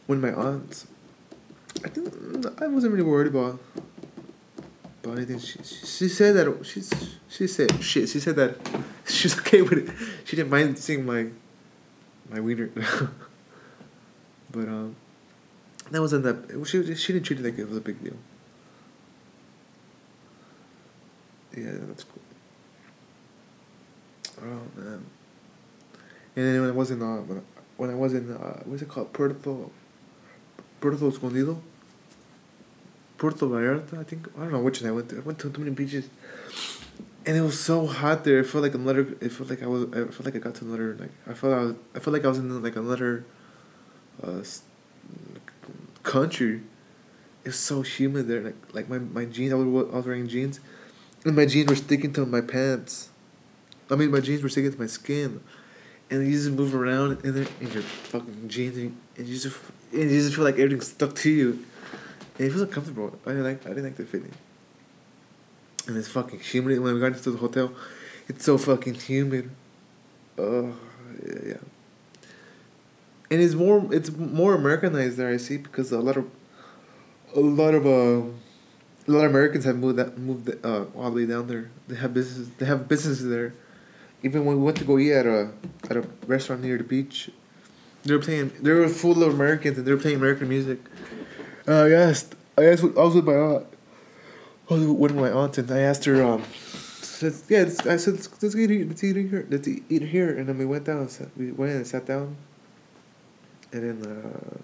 one 0.08 0.24
of 0.24 0.24
my 0.24 0.34
aunts. 0.34 0.88
I 1.84 1.90
think 1.90 2.14
I 2.62 2.68
wasn't 2.68 2.94
really 2.94 3.04
worried 3.04 3.28
about 3.28 3.60
She 5.16 5.64
she 5.64 6.10
said 6.10 6.36
that 6.36 6.66
she's 6.66 6.92
she 7.30 7.48
said 7.48 7.84
shit. 7.84 8.10
She 8.10 8.20
said 8.20 8.36
that 8.36 8.58
she's 9.06 9.38
okay 9.40 9.62
with 9.62 9.90
it. 9.90 9.96
She 10.26 10.36
didn't 10.36 10.50
mind 10.50 10.80
seeing 10.80 11.06
my 11.06 11.28
my 12.30 12.40
wiener. 12.40 12.70
but 14.52 14.68
um, 14.68 14.96
that 15.92 16.02
wasn't 16.02 16.24
that. 16.24 16.66
She 16.66 16.96
she 16.96 17.14
didn't 17.14 17.26
treat 17.26 17.40
it 17.40 17.44
like 17.44 17.60
it 17.60 17.68
was 17.68 17.78
a 17.78 17.82
big 17.82 18.04
deal. 18.04 18.18
Yeah, 21.56 21.72
that's 21.88 22.06
cool. 22.06 22.22
Oh 24.42 24.62
man. 24.76 25.06
And 26.36 26.46
then 26.48 26.62
when 26.62 26.70
I 26.70 26.74
was 26.74 26.90
in 26.90 27.02
uh, 27.02 27.42
when 27.78 27.92
I 27.92 27.96
was 27.96 28.14
in 28.14 28.32
uh, 28.32 28.64
what's 28.66 28.82
it 28.82 28.90
called 28.90 29.14
Puerto 29.14 29.36
Puerto 30.80 31.08
Escondido. 31.08 31.62
Puerto 33.24 33.46
Vallarta, 33.46 33.98
I 33.98 34.04
think 34.04 34.28
I 34.36 34.42
don't 34.42 34.52
know 34.52 34.60
which 34.60 34.82
one 34.82 34.90
I 34.90 34.94
went 34.94 35.08
to. 35.08 35.16
I 35.16 35.22
went 35.22 35.40
to 35.40 35.50
too 35.50 35.62
many 35.62 35.72
beaches, 35.72 36.10
and 37.26 37.38
it 37.38 37.42
was 37.42 37.58
so 37.58 37.88
hot 37.88 38.26
there. 38.26 38.40
It 38.40 38.48
felt 38.48 38.64
like 38.64 38.74
another. 38.74 39.16
It 39.22 39.32
felt 39.32 39.50
like 39.50 39.64
I 39.64 39.68
was. 39.68 39.86
I 39.94 40.12
felt 40.12 40.26
like 40.26 40.36
I 40.36 40.40
got 40.40 40.56
to 40.56 40.66
another. 40.66 40.98
Like 41.00 41.12
I 41.26 41.34
felt. 41.34 41.54
I, 41.54 41.60
was, 41.60 41.76
I 41.96 42.00
felt 42.00 42.14
like 42.16 42.26
I 42.26 42.28
was 42.28 42.40
in 42.40 42.62
like 42.62 42.76
another. 42.76 43.24
Uh, 44.22 44.44
country. 46.04 46.64
It's 47.46 47.56
so 47.56 47.82
humid 47.82 48.28
there. 48.28 48.42
Like 48.42 48.56
like 48.74 48.90
my 48.90 49.00
my 49.00 49.24
jeans. 49.24 49.54
I 49.54 49.56
was 49.56 49.68
I 49.94 49.96
was 49.96 50.06
wearing 50.06 50.28
jeans, 50.28 50.60
and 51.24 51.34
my 51.34 51.46
jeans 51.46 51.70
were 51.70 51.78
sticking 51.78 52.12
to 52.16 52.26
my 52.26 52.42
pants. 52.42 53.08
I 53.90 53.96
mean, 53.96 54.12
my 54.12 54.20
jeans 54.20 54.44
were 54.44 54.50
sticking 54.50 54.74
to 54.74 54.78
my 54.78 54.88
skin, 54.88 55.40
and 56.10 56.28
you 56.28 56.34
just 56.34 56.52
move 56.52 56.76
around 56.76 57.24
in 57.24 57.36
there 57.36 57.48
in 57.62 57.72
your 57.72 57.84
fucking 57.84 58.50
jeans, 58.50 58.76
and 58.76 58.98
you 59.16 59.40
just 59.40 59.58
and 59.94 60.12
you 60.12 60.22
just 60.22 60.36
feel 60.36 60.44
like 60.44 60.56
everything's 60.56 60.88
stuck 60.88 61.16
to 61.24 61.30
you. 61.30 61.66
It 62.40 62.50
feels 62.50 62.62
uncomfortable. 62.62 63.18
I 63.26 63.30
didn't 63.30 63.44
like 63.44 63.66
I 63.66 63.70
didn't 63.70 63.84
like 63.84 63.96
the 63.96 64.06
feeling. 64.06 64.34
And 65.88 65.98
it's 65.98 66.08
fucking 66.08 66.40
humid 66.40 66.80
when 66.80 66.94
we 66.94 67.00
got 67.00 67.08
into 67.08 67.32
the 67.32 67.38
hotel. 67.38 67.74
It's 68.28 68.46
so 68.46 68.58
fucking 68.58 68.96
humid. 68.96 69.52
Oh 70.38 70.74
yeah, 71.26 71.40
yeah. 71.46 71.54
And 73.30 73.42
it's 73.42 73.54
more 73.54 73.94
it's 73.94 74.12
more 74.12 74.56
Americanized 74.56 75.18
there 75.18 75.30
I 75.30 75.38
see 75.38 75.58
because 75.58 75.92
a 75.92 76.00
lot 76.00 76.18
of 76.18 76.30
a 77.36 77.40
lot 77.40 77.76
of 77.76 77.86
uh, 77.86 78.28
a 79.08 79.12
lot 79.12 79.26
of 79.26 79.32
Americans 79.32 79.66
have 79.66 79.78
moved 79.78 79.98
that 79.98 80.18
moved 80.18 80.50
uh, 80.66 80.86
all 80.96 81.12
the 81.12 81.18
way 81.18 81.26
down 81.26 81.48
there. 81.48 81.70
They 81.88 81.96
have 81.96 82.14
business 82.14 82.50
They 82.58 82.66
have 82.66 82.88
businesses 82.88 83.30
there. 83.30 83.54
Even 84.24 84.46
when 84.46 84.58
we 84.58 84.64
went 84.64 84.78
to 84.78 84.86
go 84.86 84.98
eat 84.98 85.12
at 85.12 85.26
a 85.26 85.52
at 85.90 85.98
a 85.98 86.08
restaurant 86.26 86.64
near 86.64 86.78
the 86.78 86.84
beach, 86.84 87.30
they 88.04 88.14
were 88.14 88.22
playing. 88.22 88.52
They 88.62 88.72
were 88.72 88.88
full 88.88 89.22
of 89.24 89.34
Americans 89.34 89.78
and 89.78 89.86
they 89.86 89.92
were 89.92 90.00
playing 90.00 90.18
American 90.18 90.48
music. 90.48 90.80
I 91.68 91.92
asked. 91.92 92.36
I 92.58 92.66
asked. 92.66 92.84
I 92.84 92.88
was 92.88 93.16
with 93.16 93.26
my 93.26 93.36
aunt. 93.36 93.68
I 94.70 94.74
was 94.74 94.86
with 94.86 95.16
my 95.16 95.32
aunt, 95.32 95.58
and 95.58 95.72
I 95.72 95.80
asked 95.80 96.06
her. 96.06 96.24
Um, 96.24 96.44
yeah, 97.48 97.62
I 97.62 97.98
said 97.98 98.14
let's, 98.16 98.44
let's 98.44 98.56
eat 98.56 98.70
here. 98.70 98.86
Let's 98.86 99.04
eat 99.04 99.16
here. 99.16 99.48
Let's 99.50 99.68
eat, 99.68 100.02
here. 100.02 100.38
And 100.38 100.50
then 100.50 100.58
we 100.58 100.66
went 100.66 100.86
down. 100.86 101.08
We 101.38 101.52
went 101.52 101.72
and 101.72 101.88
sat 101.88 102.06
down. 102.06 102.36
And 103.72 104.02
then. 104.02 104.12
Uh, 104.12 104.58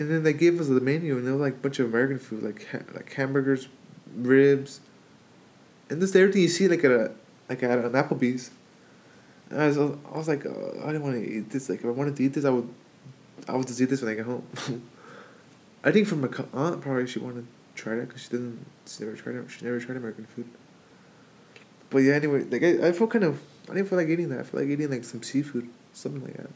and 0.00 0.10
then 0.10 0.22
they 0.22 0.32
gave 0.32 0.58
us 0.58 0.68
the 0.68 0.80
menu, 0.80 1.18
and 1.18 1.26
there 1.26 1.34
was 1.34 1.42
like 1.42 1.54
a 1.54 1.58
bunch 1.58 1.78
of 1.78 1.86
American 1.86 2.18
food, 2.18 2.42
like 2.42 2.66
ha- 2.72 2.90
like 2.94 3.12
hamburgers, 3.12 3.68
ribs, 4.16 4.80
and 5.90 6.00
this 6.00 6.16
everything 6.16 6.40
you 6.40 6.48
see 6.48 6.68
like 6.68 6.82
at 6.84 6.90
a 6.90 7.12
like 7.50 7.62
at 7.62 7.78
an 7.78 7.92
Applebee's. 7.92 8.50
And 9.50 9.60
I 9.60 9.66
was 9.66 9.78
I 9.78 10.16
was 10.16 10.26
like 10.26 10.46
uh, 10.46 10.82
I 10.82 10.86
didn't 10.86 11.02
want 11.02 11.16
to 11.16 11.22
eat 11.22 11.50
this. 11.50 11.68
Like 11.68 11.80
if 11.80 11.84
I 11.84 11.90
wanted 11.90 12.16
to 12.16 12.24
eat 12.24 12.32
this, 12.32 12.46
I 12.46 12.50
would 12.50 12.68
I 13.46 13.56
would 13.56 13.66
just 13.66 13.80
eat 13.80 13.90
this 13.90 14.00
when 14.00 14.12
I 14.12 14.14
get 14.14 14.24
home. 14.24 14.46
I 15.82 15.90
think 15.90 16.06
from 16.06 16.20
my 16.20 16.28
aunt 16.52 16.80
probably 16.80 17.06
she 17.06 17.18
wanted 17.18 17.46
to 17.46 17.46
try 17.74 17.96
that 17.96 18.08
because 18.08 18.22
she 18.22 18.28
didn't. 18.30 18.66
She 18.86 19.04
never 19.04 19.16
tried 19.16 19.36
it. 19.36 19.50
She 19.50 19.64
never 19.64 19.80
tried 19.80 19.96
American 19.96 20.26
food. 20.26 20.48
But 21.88 21.98
yeah, 21.98 22.14
anyway, 22.14 22.44
like 22.44 22.62
I, 22.62 22.88
I 22.88 22.92
felt 22.92 23.10
kind 23.10 23.24
of. 23.24 23.40
I 23.68 23.74
didn't 23.74 23.88
feel 23.88 23.98
like 23.98 24.08
eating 24.08 24.28
that. 24.30 24.40
I 24.40 24.42
felt 24.42 24.62
like 24.62 24.68
eating 24.68 24.90
like 24.90 25.04
some 25.04 25.22
seafood, 25.22 25.68
something 25.92 26.22
like 26.22 26.36
that. 26.36 26.50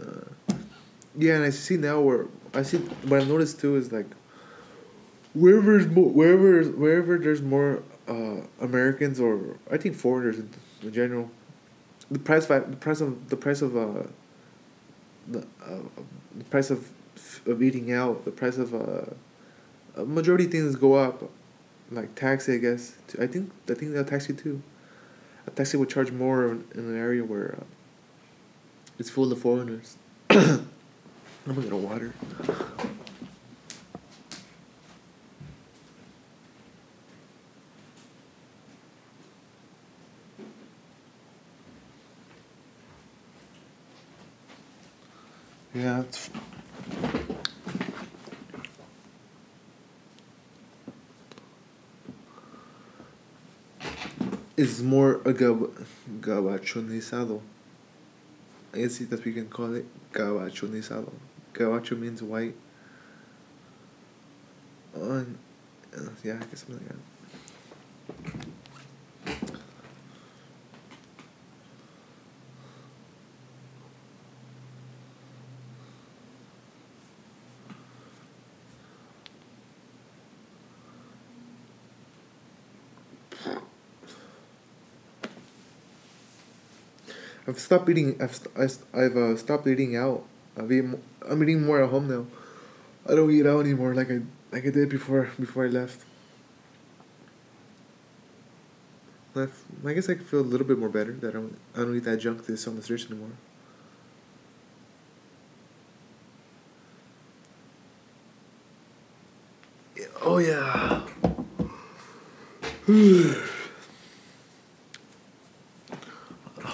Uh, 0.00 0.54
yeah, 1.16 1.34
and 1.34 1.44
I 1.44 1.50
see 1.50 1.76
now 1.76 2.00
where 2.00 2.26
I 2.54 2.62
see 2.62 2.78
what 2.78 3.22
I've 3.22 3.28
noticed 3.28 3.60
too 3.60 3.76
is 3.76 3.90
like 3.90 4.06
wherever 5.34 5.78
more 5.86 6.10
wherever 6.10 6.62
wherever 6.62 7.18
there's 7.18 7.42
more 7.42 7.82
uh, 8.06 8.42
Americans 8.60 9.20
or 9.20 9.56
I 9.70 9.76
think 9.76 9.96
foreigners 9.96 10.38
in, 10.38 10.50
in 10.82 10.92
general, 10.92 11.30
the 12.10 12.18
price 12.18 12.46
the 12.46 12.60
price 12.78 13.00
of 13.00 13.28
the 13.30 13.36
price 13.36 13.62
of 13.62 13.76
uh, 13.76 14.04
the 15.30 15.40
uh, 15.64 15.80
the 16.36 16.44
price 16.44 16.70
of 16.70 16.88
of 17.46 17.62
eating 17.62 17.92
out, 17.92 18.24
the 18.24 18.30
price 18.30 18.58
of 18.58 18.74
uh, 18.74 19.12
a 19.96 20.04
majority 20.04 20.46
things 20.46 20.76
go 20.76 20.94
up, 20.94 21.30
like 21.90 22.14
taxi. 22.14 22.54
I 22.54 22.58
guess 22.58 22.96
I 23.20 23.26
think 23.26 23.50
I 23.68 23.74
think 23.74 23.92
they'll 23.92 24.04
taxi 24.04 24.32
too. 24.32 24.62
A 25.46 25.50
taxi 25.50 25.76
would 25.76 25.88
charge 25.88 26.12
more 26.12 26.46
in, 26.50 26.64
an 26.74 26.96
area 26.96 27.24
where 27.24 27.56
uh, 27.60 27.64
it's 28.98 29.10
full 29.10 29.32
of 29.32 29.38
foreigners. 29.38 29.96
I'm 30.30 30.66
gonna 31.46 31.62
get 31.62 31.72
a 31.72 31.76
water. 31.76 32.14
Yeah. 45.78 46.00
It's, 46.00 46.30
it's 54.56 54.80
more 54.80 55.20
a 55.24 55.32
gab- 55.32 55.86
gabachonizado. 56.20 57.40
I 58.74 58.78
guess 58.78 59.00
what 59.00 59.24
you 59.24 59.32
can 59.32 59.48
call 59.48 59.74
it. 59.74 59.86
Gabachonizado. 60.12 61.12
Gabacho 61.54 61.96
means 61.96 62.24
white. 62.24 62.56
Uh, 64.96 65.22
yeah, 66.24 66.34
I 66.34 66.44
guess 66.46 66.64
something 66.66 66.78
like 66.78 66.88
that. 66.88 67.17
I've 87.48 87.58
stopped 87.58 87.88
eating. 87.88 88.20
I've 88.20 88.34
st- 88.34 88.84
I've 88.92 89.16
uh, 89.16 89.34
stopped 89.38 89.66
eating 89.66 89.96
out. 89.96 90.22
I've 90.56 90.70
eaten, 90.70 91.02
I'm 91.26 91.42
eating 91.42 91.64
more 91.64 91.82
at 91.82 91.88
home 91.88 92.06
now. 92.06 92.26
I 93.10 93.14
don't 93.14 93.30
eat 93.30 93.46
out 93.46 93.60
anymore 93.60 93.94
like 93.94 94.10
I 94.10 94.20
like 94.52 94.66
I 94.66 94.70
did 94.70 94.90
before 94.90 95.30
before 95.40 95.64
I 95.64 95.68
left. 95.68 96.04
I 99.34 99.92
guess 99.94 100.10
I 100.10 100.16
feel 100.16 100.40
a 100.40 100.42
little 100.42 100.66
bit 100.66 100.78
more 100.78 100.88
better 100.88 101.12
that 101.12 101.28
I 101.28 101.32
don't 101.32 101.56
I 101.74 101.78
don't 101.78 101.96
eat 101.96 102.04
that 102.04 102.18
junk 102.18 102.44
that's 102.44 102.66
on 102.68 102.76
the 102.76 102.82
streets 102.82 103.06
anymore. 103.06 103.30
Oh 110.20 110.38
yeah. 110.38 111.06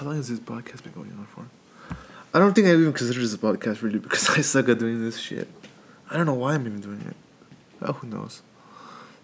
How 0.05 0.11
long 0.11 0.19
has 0.19 0.29
this 0.29 0.39
podcast 0.39 0.83
been 0.83 0.93
going 0.93 1.13
on 1.13 1.27
for? 1.35 1.47
I 2.35 2.39
don't 2.39 2.53
think 2.53 2.67
I 2.67 2.73
even 2.73 2.93
consider 2.93 3.21
this 3.21 3.35
podcast 3.39 3.81
really 3.81 3.99
because 3.99 4.29
I 4.29 4.43
suck 4.43 4.69
at 4.69 4.79
doing 4.79 5.03
this 5.03 5.17
shit. 5.17 5.49
I 6.11 6.19
don't 6.19 6.27
know 6.27 6.35
why 6.35 6.53
I'm 6.53 6.67
even 6.67 6.83
doing 6.83 7.01
it. 7.09 7.17
Oh, 7.81 7.95
who 7.95 8.09
knows? 8.09 8.43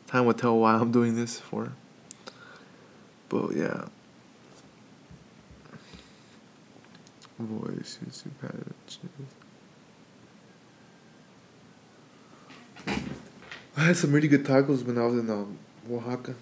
Time 0.06 0.24
will 0.24 0.32
tell 0.32 0.56
why 0.56 0.72
I'm 0.76 0.90
doing 0.90 1.16
this 1.16 1.38
for. 1.38 1.72
But 3.28 3.54
yeah. 3.54 3.88
Voice, 7.38 7.98
patches. 8.40 8.98
I 13.76 13.80
had 13.84 13.98
some 13.98 14.12
really 14.12 14.28
good 14.28 14.44
tacos 14.44 14.82
when 14.82 14.96
I 14.96 15.04
was 15.04 15.18
in 15.18 15.28
um, 15.28 15.58
Oaxaca. 15.92 16.36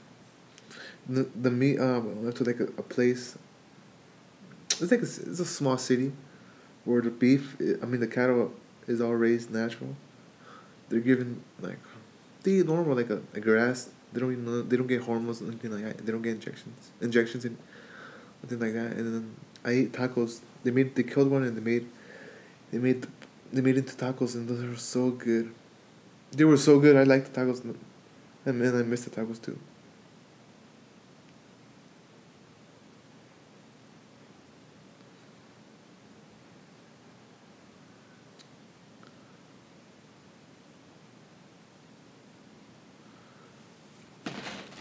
The, 1.09 1.25
the 1.25 1.51
meat, 1.51 1.81
um, 1.81 2.19
I 2.21 2.23
went 2.23 2.37
to 2.37 2.45
like 2.45 2.61
a, 2.61 2.67
a 2.67 2.83
place. 2.83 3.37
It's 4.81 4.91
like 4.91 5.01
a, 5.01 5.05
it's 5.05 5.41
a 5.41 5.45
small 5.45 5.77
city, 5.79 6.13
where 6.85 7.03
the 7.03 7.11
beef, 7.11 7.57
i 7.83 7.87
mean 7.87 8.01
the 8.01 8.07
cattle, 8.07 8.53
is 8.87 9.01
all 9.01 9.15
raised 9.15 9.51
natural. 9.51 9.97
They're 10.89 11.01
given 11.01 11.43
like, 11.61 11.79
they 12.43 12.53
eat 12.53 12.67
normal 12.67 12.97
like 12.97 13.11
a, 13.11 13.21
a 13.35 13.41
grass. 13.41 13.91
They 14.13 14.21
don't 14.21 14.33
even 14.33 14.69
they 14.69 14.77
don't 14.77 14.87
get 14.87 15.03
hormones 15.03 15.43
anything 15.43 15.71
like 15.73 15.85
that. 15.85 16.07
They 16.07 16.13
don't 16.13 16.23
get 16.23 16.33
injections 16.33 16.91
injections 17.01 17.45
in, 17.45 17.59
nothing 18.43 18.61
like 18.61 18.73
that. 18.73 18.93
And 18.97 19.15
then 19.15 19.37
I 19.65 19.71
ate 19.73 19.93
tacos. 19.93 20.41
They 20.65 20.71
made 20.71 20.95
they 20.95 21.03
killed 21.03 21.31
one 21.31 21.43
and 21.45 21.57
they 21.57 21.61
made, 21.61 21.87
they 22.73 22.79
made 22.79 23.07
they 23.53 23.61
made 23.61 23.77
into 23.77 23.95
tacos 23.95 24.35
and 24.35 24.49
those 24.49 24.65
were 24.65 24.77
so 24.77 25.11
good. 25.11 25.53
They 26.33 26.45
were 26.45 26.57
so 26.57 26.79
good. 26.79 26.97
I 26.97 27.05
liked 27.05 27.33
the 27.33 27.41
tacos, 27.41 27.65
and 28.47 28.59
man, 28.59 28.77
I 28.77 28.83
missed 28.83 29.05
the 29.05 29.11
tacos 29.11 29.41
too. 29.41 29.59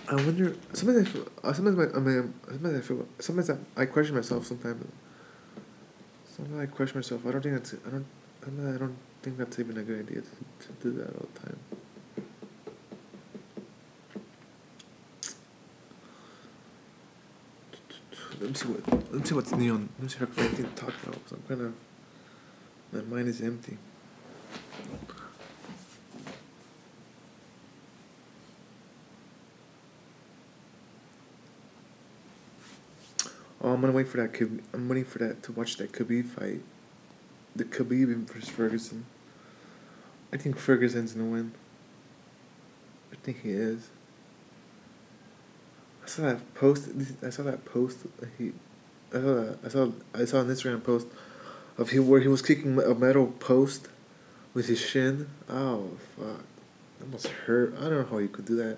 I 0.10 0.16
wonder. 0.38 0.56
Sometimes 0.74 1.08
I 1.08 1.12
feel. 1.12 1.28
uh, 1.44 1.54
Sometimes 1.54 1.78
my, 1.78 1.84
I 1.98 2.00
mean, 2.02 2.34
sometimes 2.48 2.78
I 2.78 2.82
feel. 2.82 3.08
Sometimes 3.20 3.50
I, 3.50 3.58
I 3.82 3.86
question 3.86 4.16
myself. 4.16 4.46
Sometimes. 4.46 4.86
Sometimes 6.26 6.60
I 6.60 6.66
question 6.68 6.98
myself. 6.98 7.26
I 7.26 7.32
don't 7.32 7.42
think 7.42 7.56
that's. 7.56 7.74
I 7.74 7.90
don't. 7.90 8.06
Sometimes 8.44 8.76
I 8.76 8.80
don't 8.80 8.98
think 9.22 9.38
that's 9.38 9.60
even 9.60 9.78
a 9.78 9.84
good 9.84 10.08
idea 10.08 10.22
to, 10.22 10.68
to 10.68 10.74
do 10.84 10.92
that 11.00 11.16
all 11.16 11.28
the 11.34 11.40
time. 11.40 11.58
Let 18.40 18.50
me 18.50 18.54
see 18.56 18.68
what. 18.68 18.88
Let 19.12 19.14
me 19.14 19.26
see 19.26 19.34
what's 19.34 19.52
new. 19.54 19.74
on- 19.74 19.90
Let 19.98 20.04
me 20.04 20.10
see 20.10 20.16
if 20.18 20.22
I 20.24 20.26
can 20.26 20.34
find 20.34 20.48
anything 20.48 20.66
to 20.74 20.76
talk 20.76 20.94
about. 21.04 21.24
Cause 21.24 21.32
I'm 21.34 21.44
kind 21.48 21.62
of. 21.62 21.74
My 22.92 23.16
mind 23.16 23.28
is 23.30 23.42
empty. 23.42 23.78
Oh, 33.68 33.74
I'm 33.74 33.82
gonna 33.82 33.92
wait 33.92 34.08
for 34.08 34.16
that. 34.16 34.32
Khabib, 34.32 34.62
I'm 34.74 34.88
waiting 34.88 35.04
for 35.04 35.20
that 35.20 35.44
to 35.44 35.52
watch 35.52 35.76
that 35.76 35.92
Khabib 35.92 36.26
fight. 36.30 36.62
The 37.54 37.66
Khabib 37.66 38.16
versus 38.26 38.48
Ferguson. 38.48 39.06
I 40.32 40.38
think 40.38 40.56
Ferguson's 40.58 41.12
gonna 41.12 41.30
win. 41.30 41.52
I 43.12 43.18
think 43.18 43.42
he 43.42 43.52
is. 43.52 43.90
I 46.02 46.08
saw 46.08 46.22
that 46.22 46.56
post. 46.56 46.88
I 47.22 47.30
saw 47.30 47.44
that 47.44 47.66
post. 47.66 48.06
He, 48.38 48.54
I 49.12 49.18
saw 49.18 49.34
that. 49.36 49.58
I 49.66 49.68
saw. 49.68 49.92
I 50.14 50.24
saw 50.24 50.40
an 50.40 50.48
Instagram 50.48 50.82
post 50.82 51.08
of 51.78 51.90
him 51.90 52.08
where 52.08 52.22
he 52.22 52.30
was 52.30 52.42
kicking 52.42 52.80
a 52.80 52.96
metal 52.96 53.28
post 53.28 53.90
with 54.54 54.70
his 54.70 54.80
shin. 54.80 55.28
Oh 55.50 55.90
fuck! 56.16 56.46
That 57.00 57.12
must 57.12 57.28
hurt. 57.28 57.76
I 57.78 57.90
don't 57.90 58.00
know 58.00 58.08
how 58.10 58.20
you 58.20 58.30
could 58.30 58.46
do 58.46 58.56
that. 58.56 58.78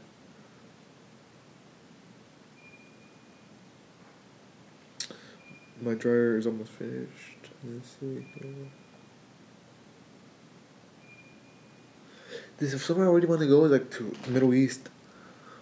My 5.81 5.93
dryer 5.93 6.37
is 6.37 6.45
almost 6.45 6.71
finished. 6.71 7.49
Let's 7.63 7.95
see. 7.99 8.25
This 12.57 12.73
is 12.73 12.83
somewhere 12.83 13.07
I 13.07 13.11
really 13.11 13.27
want 13.27 13.39
to 13.41 13.47
go, 13.47 13.61
like 13.61 13.89
to 13.91 14.13
Middle 14.27 14.53
East. 14.53 14.89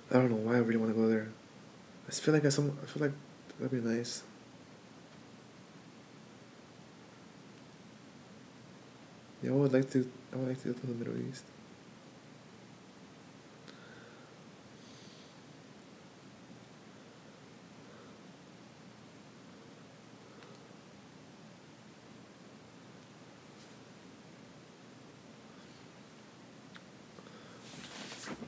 I 0.10 0.15
don't 0.15 0.32
know 0.32 0.38
why 0.38 0.56
I 0.56 0.60
really 0.60 0.77
want 0.77 0.95
to 0.95 0.99
go 0.99 1.08
there. 1.08 1.30
I 2.08 2.12
feel 2.12 2.34
like 2.34 2.45
I 2.45 2.49
some. 2.49 2.77
I 2.82 2.86
feel 2.88 3.03
like 3.03 3.13
that'd 3.60 3.71
be 3.71 3.88
nice. 3.88 4.23
Yeah, 9.43 9.51
I 9.51 9.53
would 9.53 9.73
like 9.73 9.89
to. 9.91 10.10
I 10.34 10.38
would 10.38 10.47
like 10.47 10.62
to 10.63 10.69
go 10.69 10.73
to 10.73 10.88
the 10.88 10.93
Middle 10.93 11.30
East. 11.30 11.43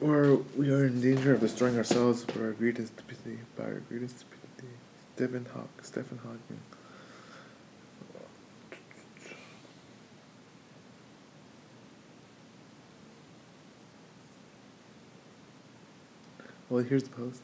Or 0.02 0.38
we 0.56 0.72
are 0.72 0.86
in 0.86 1.02
danger 1.02 1.34
of 1.34 1.42
destroying 1.42 1.78
ourselves 1.78 2.24
by 2.24 2.42
our 2.42 2.52
greed 2.54 2.78
and 2.78 2.88
stupidity. 2.88 3.40
By 3.58 3.66
our 3.66 3.80
greed 3.90 4.02
and 4.02 4.10
stupidity. 4.10 4.74
Stephen 5.16 5.46
Hawk. 5.54 5.70
Stephen 5.84 6.20
Hawking. 6.24 6.60
Well, 16.70 16.84
here's 16.84 17.04
the 17.04 17.10
post. 17.10 17.42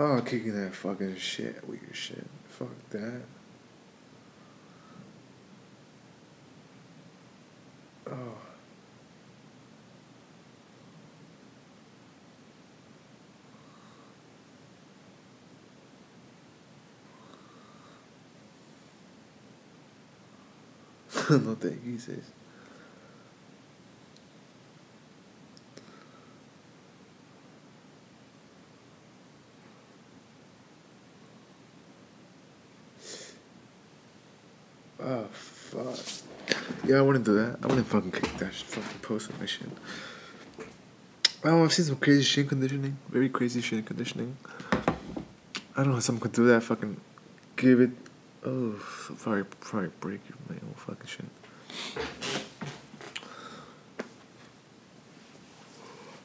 Oh, 0.00 0.22
kicking 0.24 0.54
that 0.54 0.76
fucking 0.76 1.16
shit, 1.16 1.68
weird 1.68 1.82
shit. 1.92 2.24
Fuck 2.50 2.68
that. 2.90 3.22
Oh. 8.06 8.14
no, 21.30 21.56
thank 21.56 21.84
you, 21.84 21.98
sis. 21.98 22.18
Oh 35.08 35.24
fuck. 35.32 35.98
Yeah, 36.86 36.98
I 36.98 37.00
wouldn't 37.00 37.24
do 37.24 37.34
that. 37.34 37.56
I 37.62 37.66
wouldn't 37.66 37.86
fucking 37.86 38.10
click 38.10 38.36
that 38.36 38.52
shit, 38.52 38.66
fucking 38.66 39.00
post 39.00 39.30
on 39.30 39.40
my 39.40 39.46
shit. 39.46 39.70
Oh, 41.42 41.64
I've 41.64 41.72
seen 41.72 41.86
some 41.86 41.96
crazy 41.96 42.22
shin 42.22 42.46
conditioning. 42.46 42.98
Very 43.08 43.30
crazy 43.30 43.62
shin 43.62 43.82
conditioning. 43.84 44.36
I 44.72 45.76
don't 45.76 45.88
know 45.88 45.92
how 45.94 46.00
someone 46.00 46.20
could 46.20 46.32
do 46.32 46.44
that. 46.48 46.62
Fucking 46.62 47.00
give 47.56 47.80
it. 47.80 47.90
Oh, 48.44 48.74
probably 49.18 49.44
probably 49.60 49.90
break 49.98 50.20
my 50.46 50.56
own 50.56 50.74
fucking 50.76 51.06
shit. 51.06 51.24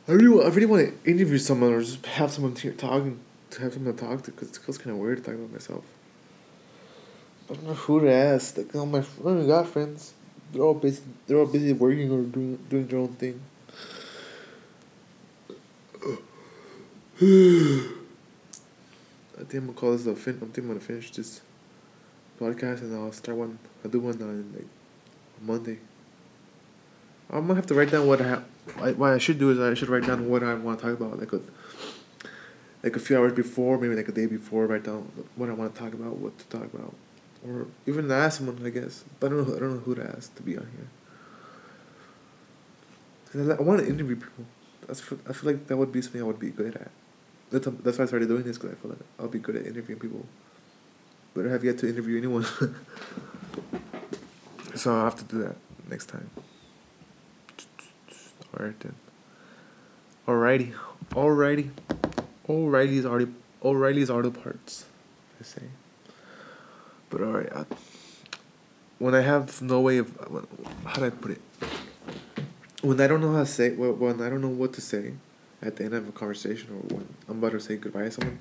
I 0.10 0.12
really, 0.12 0.43
I 0.43 0.50
really 0.50 0.65
want 0.65 1.04
to 1.06 1.10
interview 1.10 1.38
someone 1.38 1.72
or 1.72 1.80
just 1.80 2.06
have 2.06 2.32
someone 2.32 2.54
here 2.54 2.74
talking 2.74 3.19
to 3.52 3.62
have 3.62 3.76
someone 3.76 3.96
to 3.96 4.06
talk 4.06 4.24
to 4.24 4.32
because 4.32 4.50
it 4.50 4.58
feels 4.58 4.78
kind 4.78 4.91
of 4.91 4.98
weird 4.98 5.19
to 5.19 5.24
talk 5.24 5.36
about 5.36 5.54
myself. 5.54 5.86
I 7.54 7.56
don't 7.56 7.68
know 7.68 7.74
who 7.76 8.00
to 8.02 8.12
ask. 8.12 8.58
Like 8.58 8.76
all 8.76 8.88
my, 8.88 9.04
oh, 9.24 9.32
I 9.32 9.34
don't 9.36 9.48
got 9.48 9.68
friends. 9.68 10.13
They're 10.52 10.63
all 10.63 10.74
busy. 10.74 11.04
They're 11.28 11.38
all 11.38 11.46
busy 11.46 11.72
working 11.74 12.10
or 12.12 12.24
doing 12.24 12.58
doing 12.68 12.88
their 12.88 12.98
own 12.98 13.10
thing. 13.10 13.39
I 19.39 19.44
think 19.46 19.54
I'm 19.54 19.68
gonna 19.68 19.74
call 19.74 19.92
this 19.92 20.08
a 20.08 20.16
fin. 20.16 20.39
I'm 20.42 20.50
thinking 20.50 20.63
I'm 20.63 20.70
gonna 20.70 20.80
finish 20.80 21.12
this 21.12 21.42
podcast 22.39 22.82
and 22.82 22.96
I'll 22.96 23.12
start 23.12 23.38
one. 23.38 23.60
I'll 23.86 23.92
do 23.92 24.00
one 24.00 24.20
on 24.20 24.52
like 24.56 24.66
Monday. 25.39 25.78
I'm 27.30 27.42
gonna 27.46 27.54
have 27.54 27.68
to 27.68 27.76
write 27.76 27.92
down 27.92 28.08
what 28.08 28.20
I 28.20 28.30
have. 28.30 28.46
What 28.98 29.13
I 29.13 29.20
should 29.20 29.38
do 29.38 29.52
is 29.52 29.60
I 29.60 29.76
should 29.76 29.89
write 29.89 30.08
down 30.08 30.28
what 30.28 30.44
I 30.44 30.56
want 30.56 30.80
to 30.80 30.86
talk 30.88 31.00
about, 31.00 31.20
like 31.20 31.34
a 31.34 31.42
like 32.82 32.96
a 32.96 33.00
few 33.00 33.16
hours 33.16 33.34
before, 33.34 33.78
maybe 33.78 33.96
like 33.96 34.08
a 34.08 34.12
day 34.12 34.26
before. 34.26 34.66
Write 34.66 34.86
down 34.86 35.12
what 35.36 35.50
I 35.50 35.54
want 35.54 35.76
to 35.76 35.80
talk 35.80 35.94
about, 35.94 36.18
what 36.18 36.36
to 36.39 36.46
talk 36.48 36.74
about, 36.74 36.96
or 37.46 37.68
even 37.86 38.10
ask 38.12 38.38
someone. 38.38 38.66
I 38.66 38.70
guess, 38.70 39.04
but 39.20 39.28
I 39.28 39.36
don't 39.36 39.48
know. 39.48 39.56
I 39.56 39.60
don't 39.60 39.74
know 39.76 39.80
who 39.80 39.96
to 39.96 40.04
ask 40.04 40.34
to 40.36 40.44
be 40.44 40.58
on 40.58 40.68
here. 40.76 40.88
I, 43.36 43.60
I 43.60 43.62
want 43.62 43.82
to 43.82 43.88
interview 43.88 44.16
people. 44.16 44.46
That's 44.88 45.02
f- 45.02 45.20
I 45.28 45.34
feel 45.34 45.52
like 45.52 45.68
that 45.68 45.78
would 45.78 45.92
be 45.92 46.02
something 46.02 46.22
I 46.22 46.26
would 46.26 46.40
be 46.40 46.50
good 46.50 46.76
at. 46.76 46.92
That's 47.52 47.68
that's 47.84 47.98
why 47.98 48.06
I 48.06 48.08
started 48.08 48.28
doing 48.28 48.44
this 48.44 48.58
because 48.58 48.78
I 48.78 48.82
feel 48.82 48.92
like 48.92 49.00
I'll 49.20 49.28
be 49.28 49.40
good 49.40 49.56
at 49.56 49.66
interviewing 49.66 50.00
people. 50.00 50.26
But 51.34 51.48
I 51.48 51.50
have 51.50 51.64
yet 51.64 51.80
to 51.80 51.90
interview 51.90 52.18
anyone. 52.18 52.44
so 54.76 54.96
I'll 54.96 55.06
have 55.06 55.16
to 55.16 55.26
do 55.26 55.40
that 55.40 55.56
next 55.90 56.08
time. 56.08 56.30
Alright 58.56 58.80
then. 58.82 58.94
Alrighty. 60.28 60.74
Alrighty. 61.12 61.72
O'Reilly's 62.48 63.06
auto 63.06 63.30
O'Reilly's 63.64 64.10
auto 64.10 64.30
parts. 64.30 64.86
I 65.40 65.44
say. 65.44 65.62
But 67.13 67.21
alright. 67.21 67.54
I- 67.54 67.65
When 68.97 69.13
I 69.13 69.21
have 69.21 69.62
no 69.62 69.82
way 69.82 69.99
of 69.99 70.10
how 70.86 70.95
do 70.99 71.06
I 71.06 71.10
put 71.12 71.32
it? 71.32 71.41
When 72.82 72.99
I 72.99 73.06
don't 73.06 73.21
know 73.21 73.34
how 73.34 73.41
to 73.41 73.45
say 73.45 73.69
when 73.69 73.99
when 73.99 74.19
I 74.21 74.30
don't 74.30 74.41
know 74.41 74.56
what 74.62 74.73
to 74.73 74.82
say 74.82 75.13
at 75.62 75.76
the 75.76 75.84
end 75.84 75.93
of 75.93 76.08
a 76.08 76.12
conversation 76.12 76.69
or 76.71 76.80
when 76.95 77.08
I'm 77.30 77.38
about 77.38 77.52
to 77.52 77.60
say 77.60 77.76
goodbye 77.78 78.06
to 78.06 78.12
someone, 78.12 78.39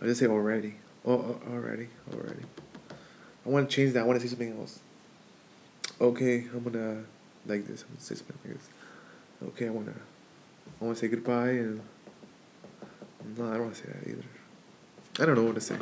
I 0.00 0.06
just 0.06 0.20
say 0.20 0.26
already. 0.26 0.76
Oh, 1.04 1.12
oh 1.12 1.52
already, 1.52 1.88
already. 2.14 2.44
I 3.44 3.48
want 3.50 3.68
to 3.68 3.76
change 3.76 3.92
that. 3.92 4.04
I 4.04 4.06
want 4.06 4.18
to 4.20 4.26
say 4.26 4.30
something 4.30 4.56
else. 4.58 4.80
Okay, 6.00 6.46
I'm 6.54 6.62
gonna 6.64 7.04
like 7.46 7.66
this. 7.66 7.82
I'm 7.82 7.88
gonna 7.92 8.00
say 8.00 8.14
something 8.14 8.38
like 8.44 8.54
this. 8.56 8.68
Okay, 9.48 9.66
I 9.66 9.70
wanna, 9.70 9.94
I 10.80 10.84
wanna 10.84 10.96
say 10.96 11.08
goodbye 11.08 11.56
and. 11.64 11.82
No, 13.36 13.48
I 13.48 13.54
don't 13.54 13.64
want 13.64 13.74
to 13.74 13.80
say 13.82 13.88
that 13.92 14.08
either. 14.08 14.24
I 15.20 15.26
don't 15.26 15.34
know 15.34 15.44
what 15.44 15.56
to 15.56 15.60
say. 15.60 15.76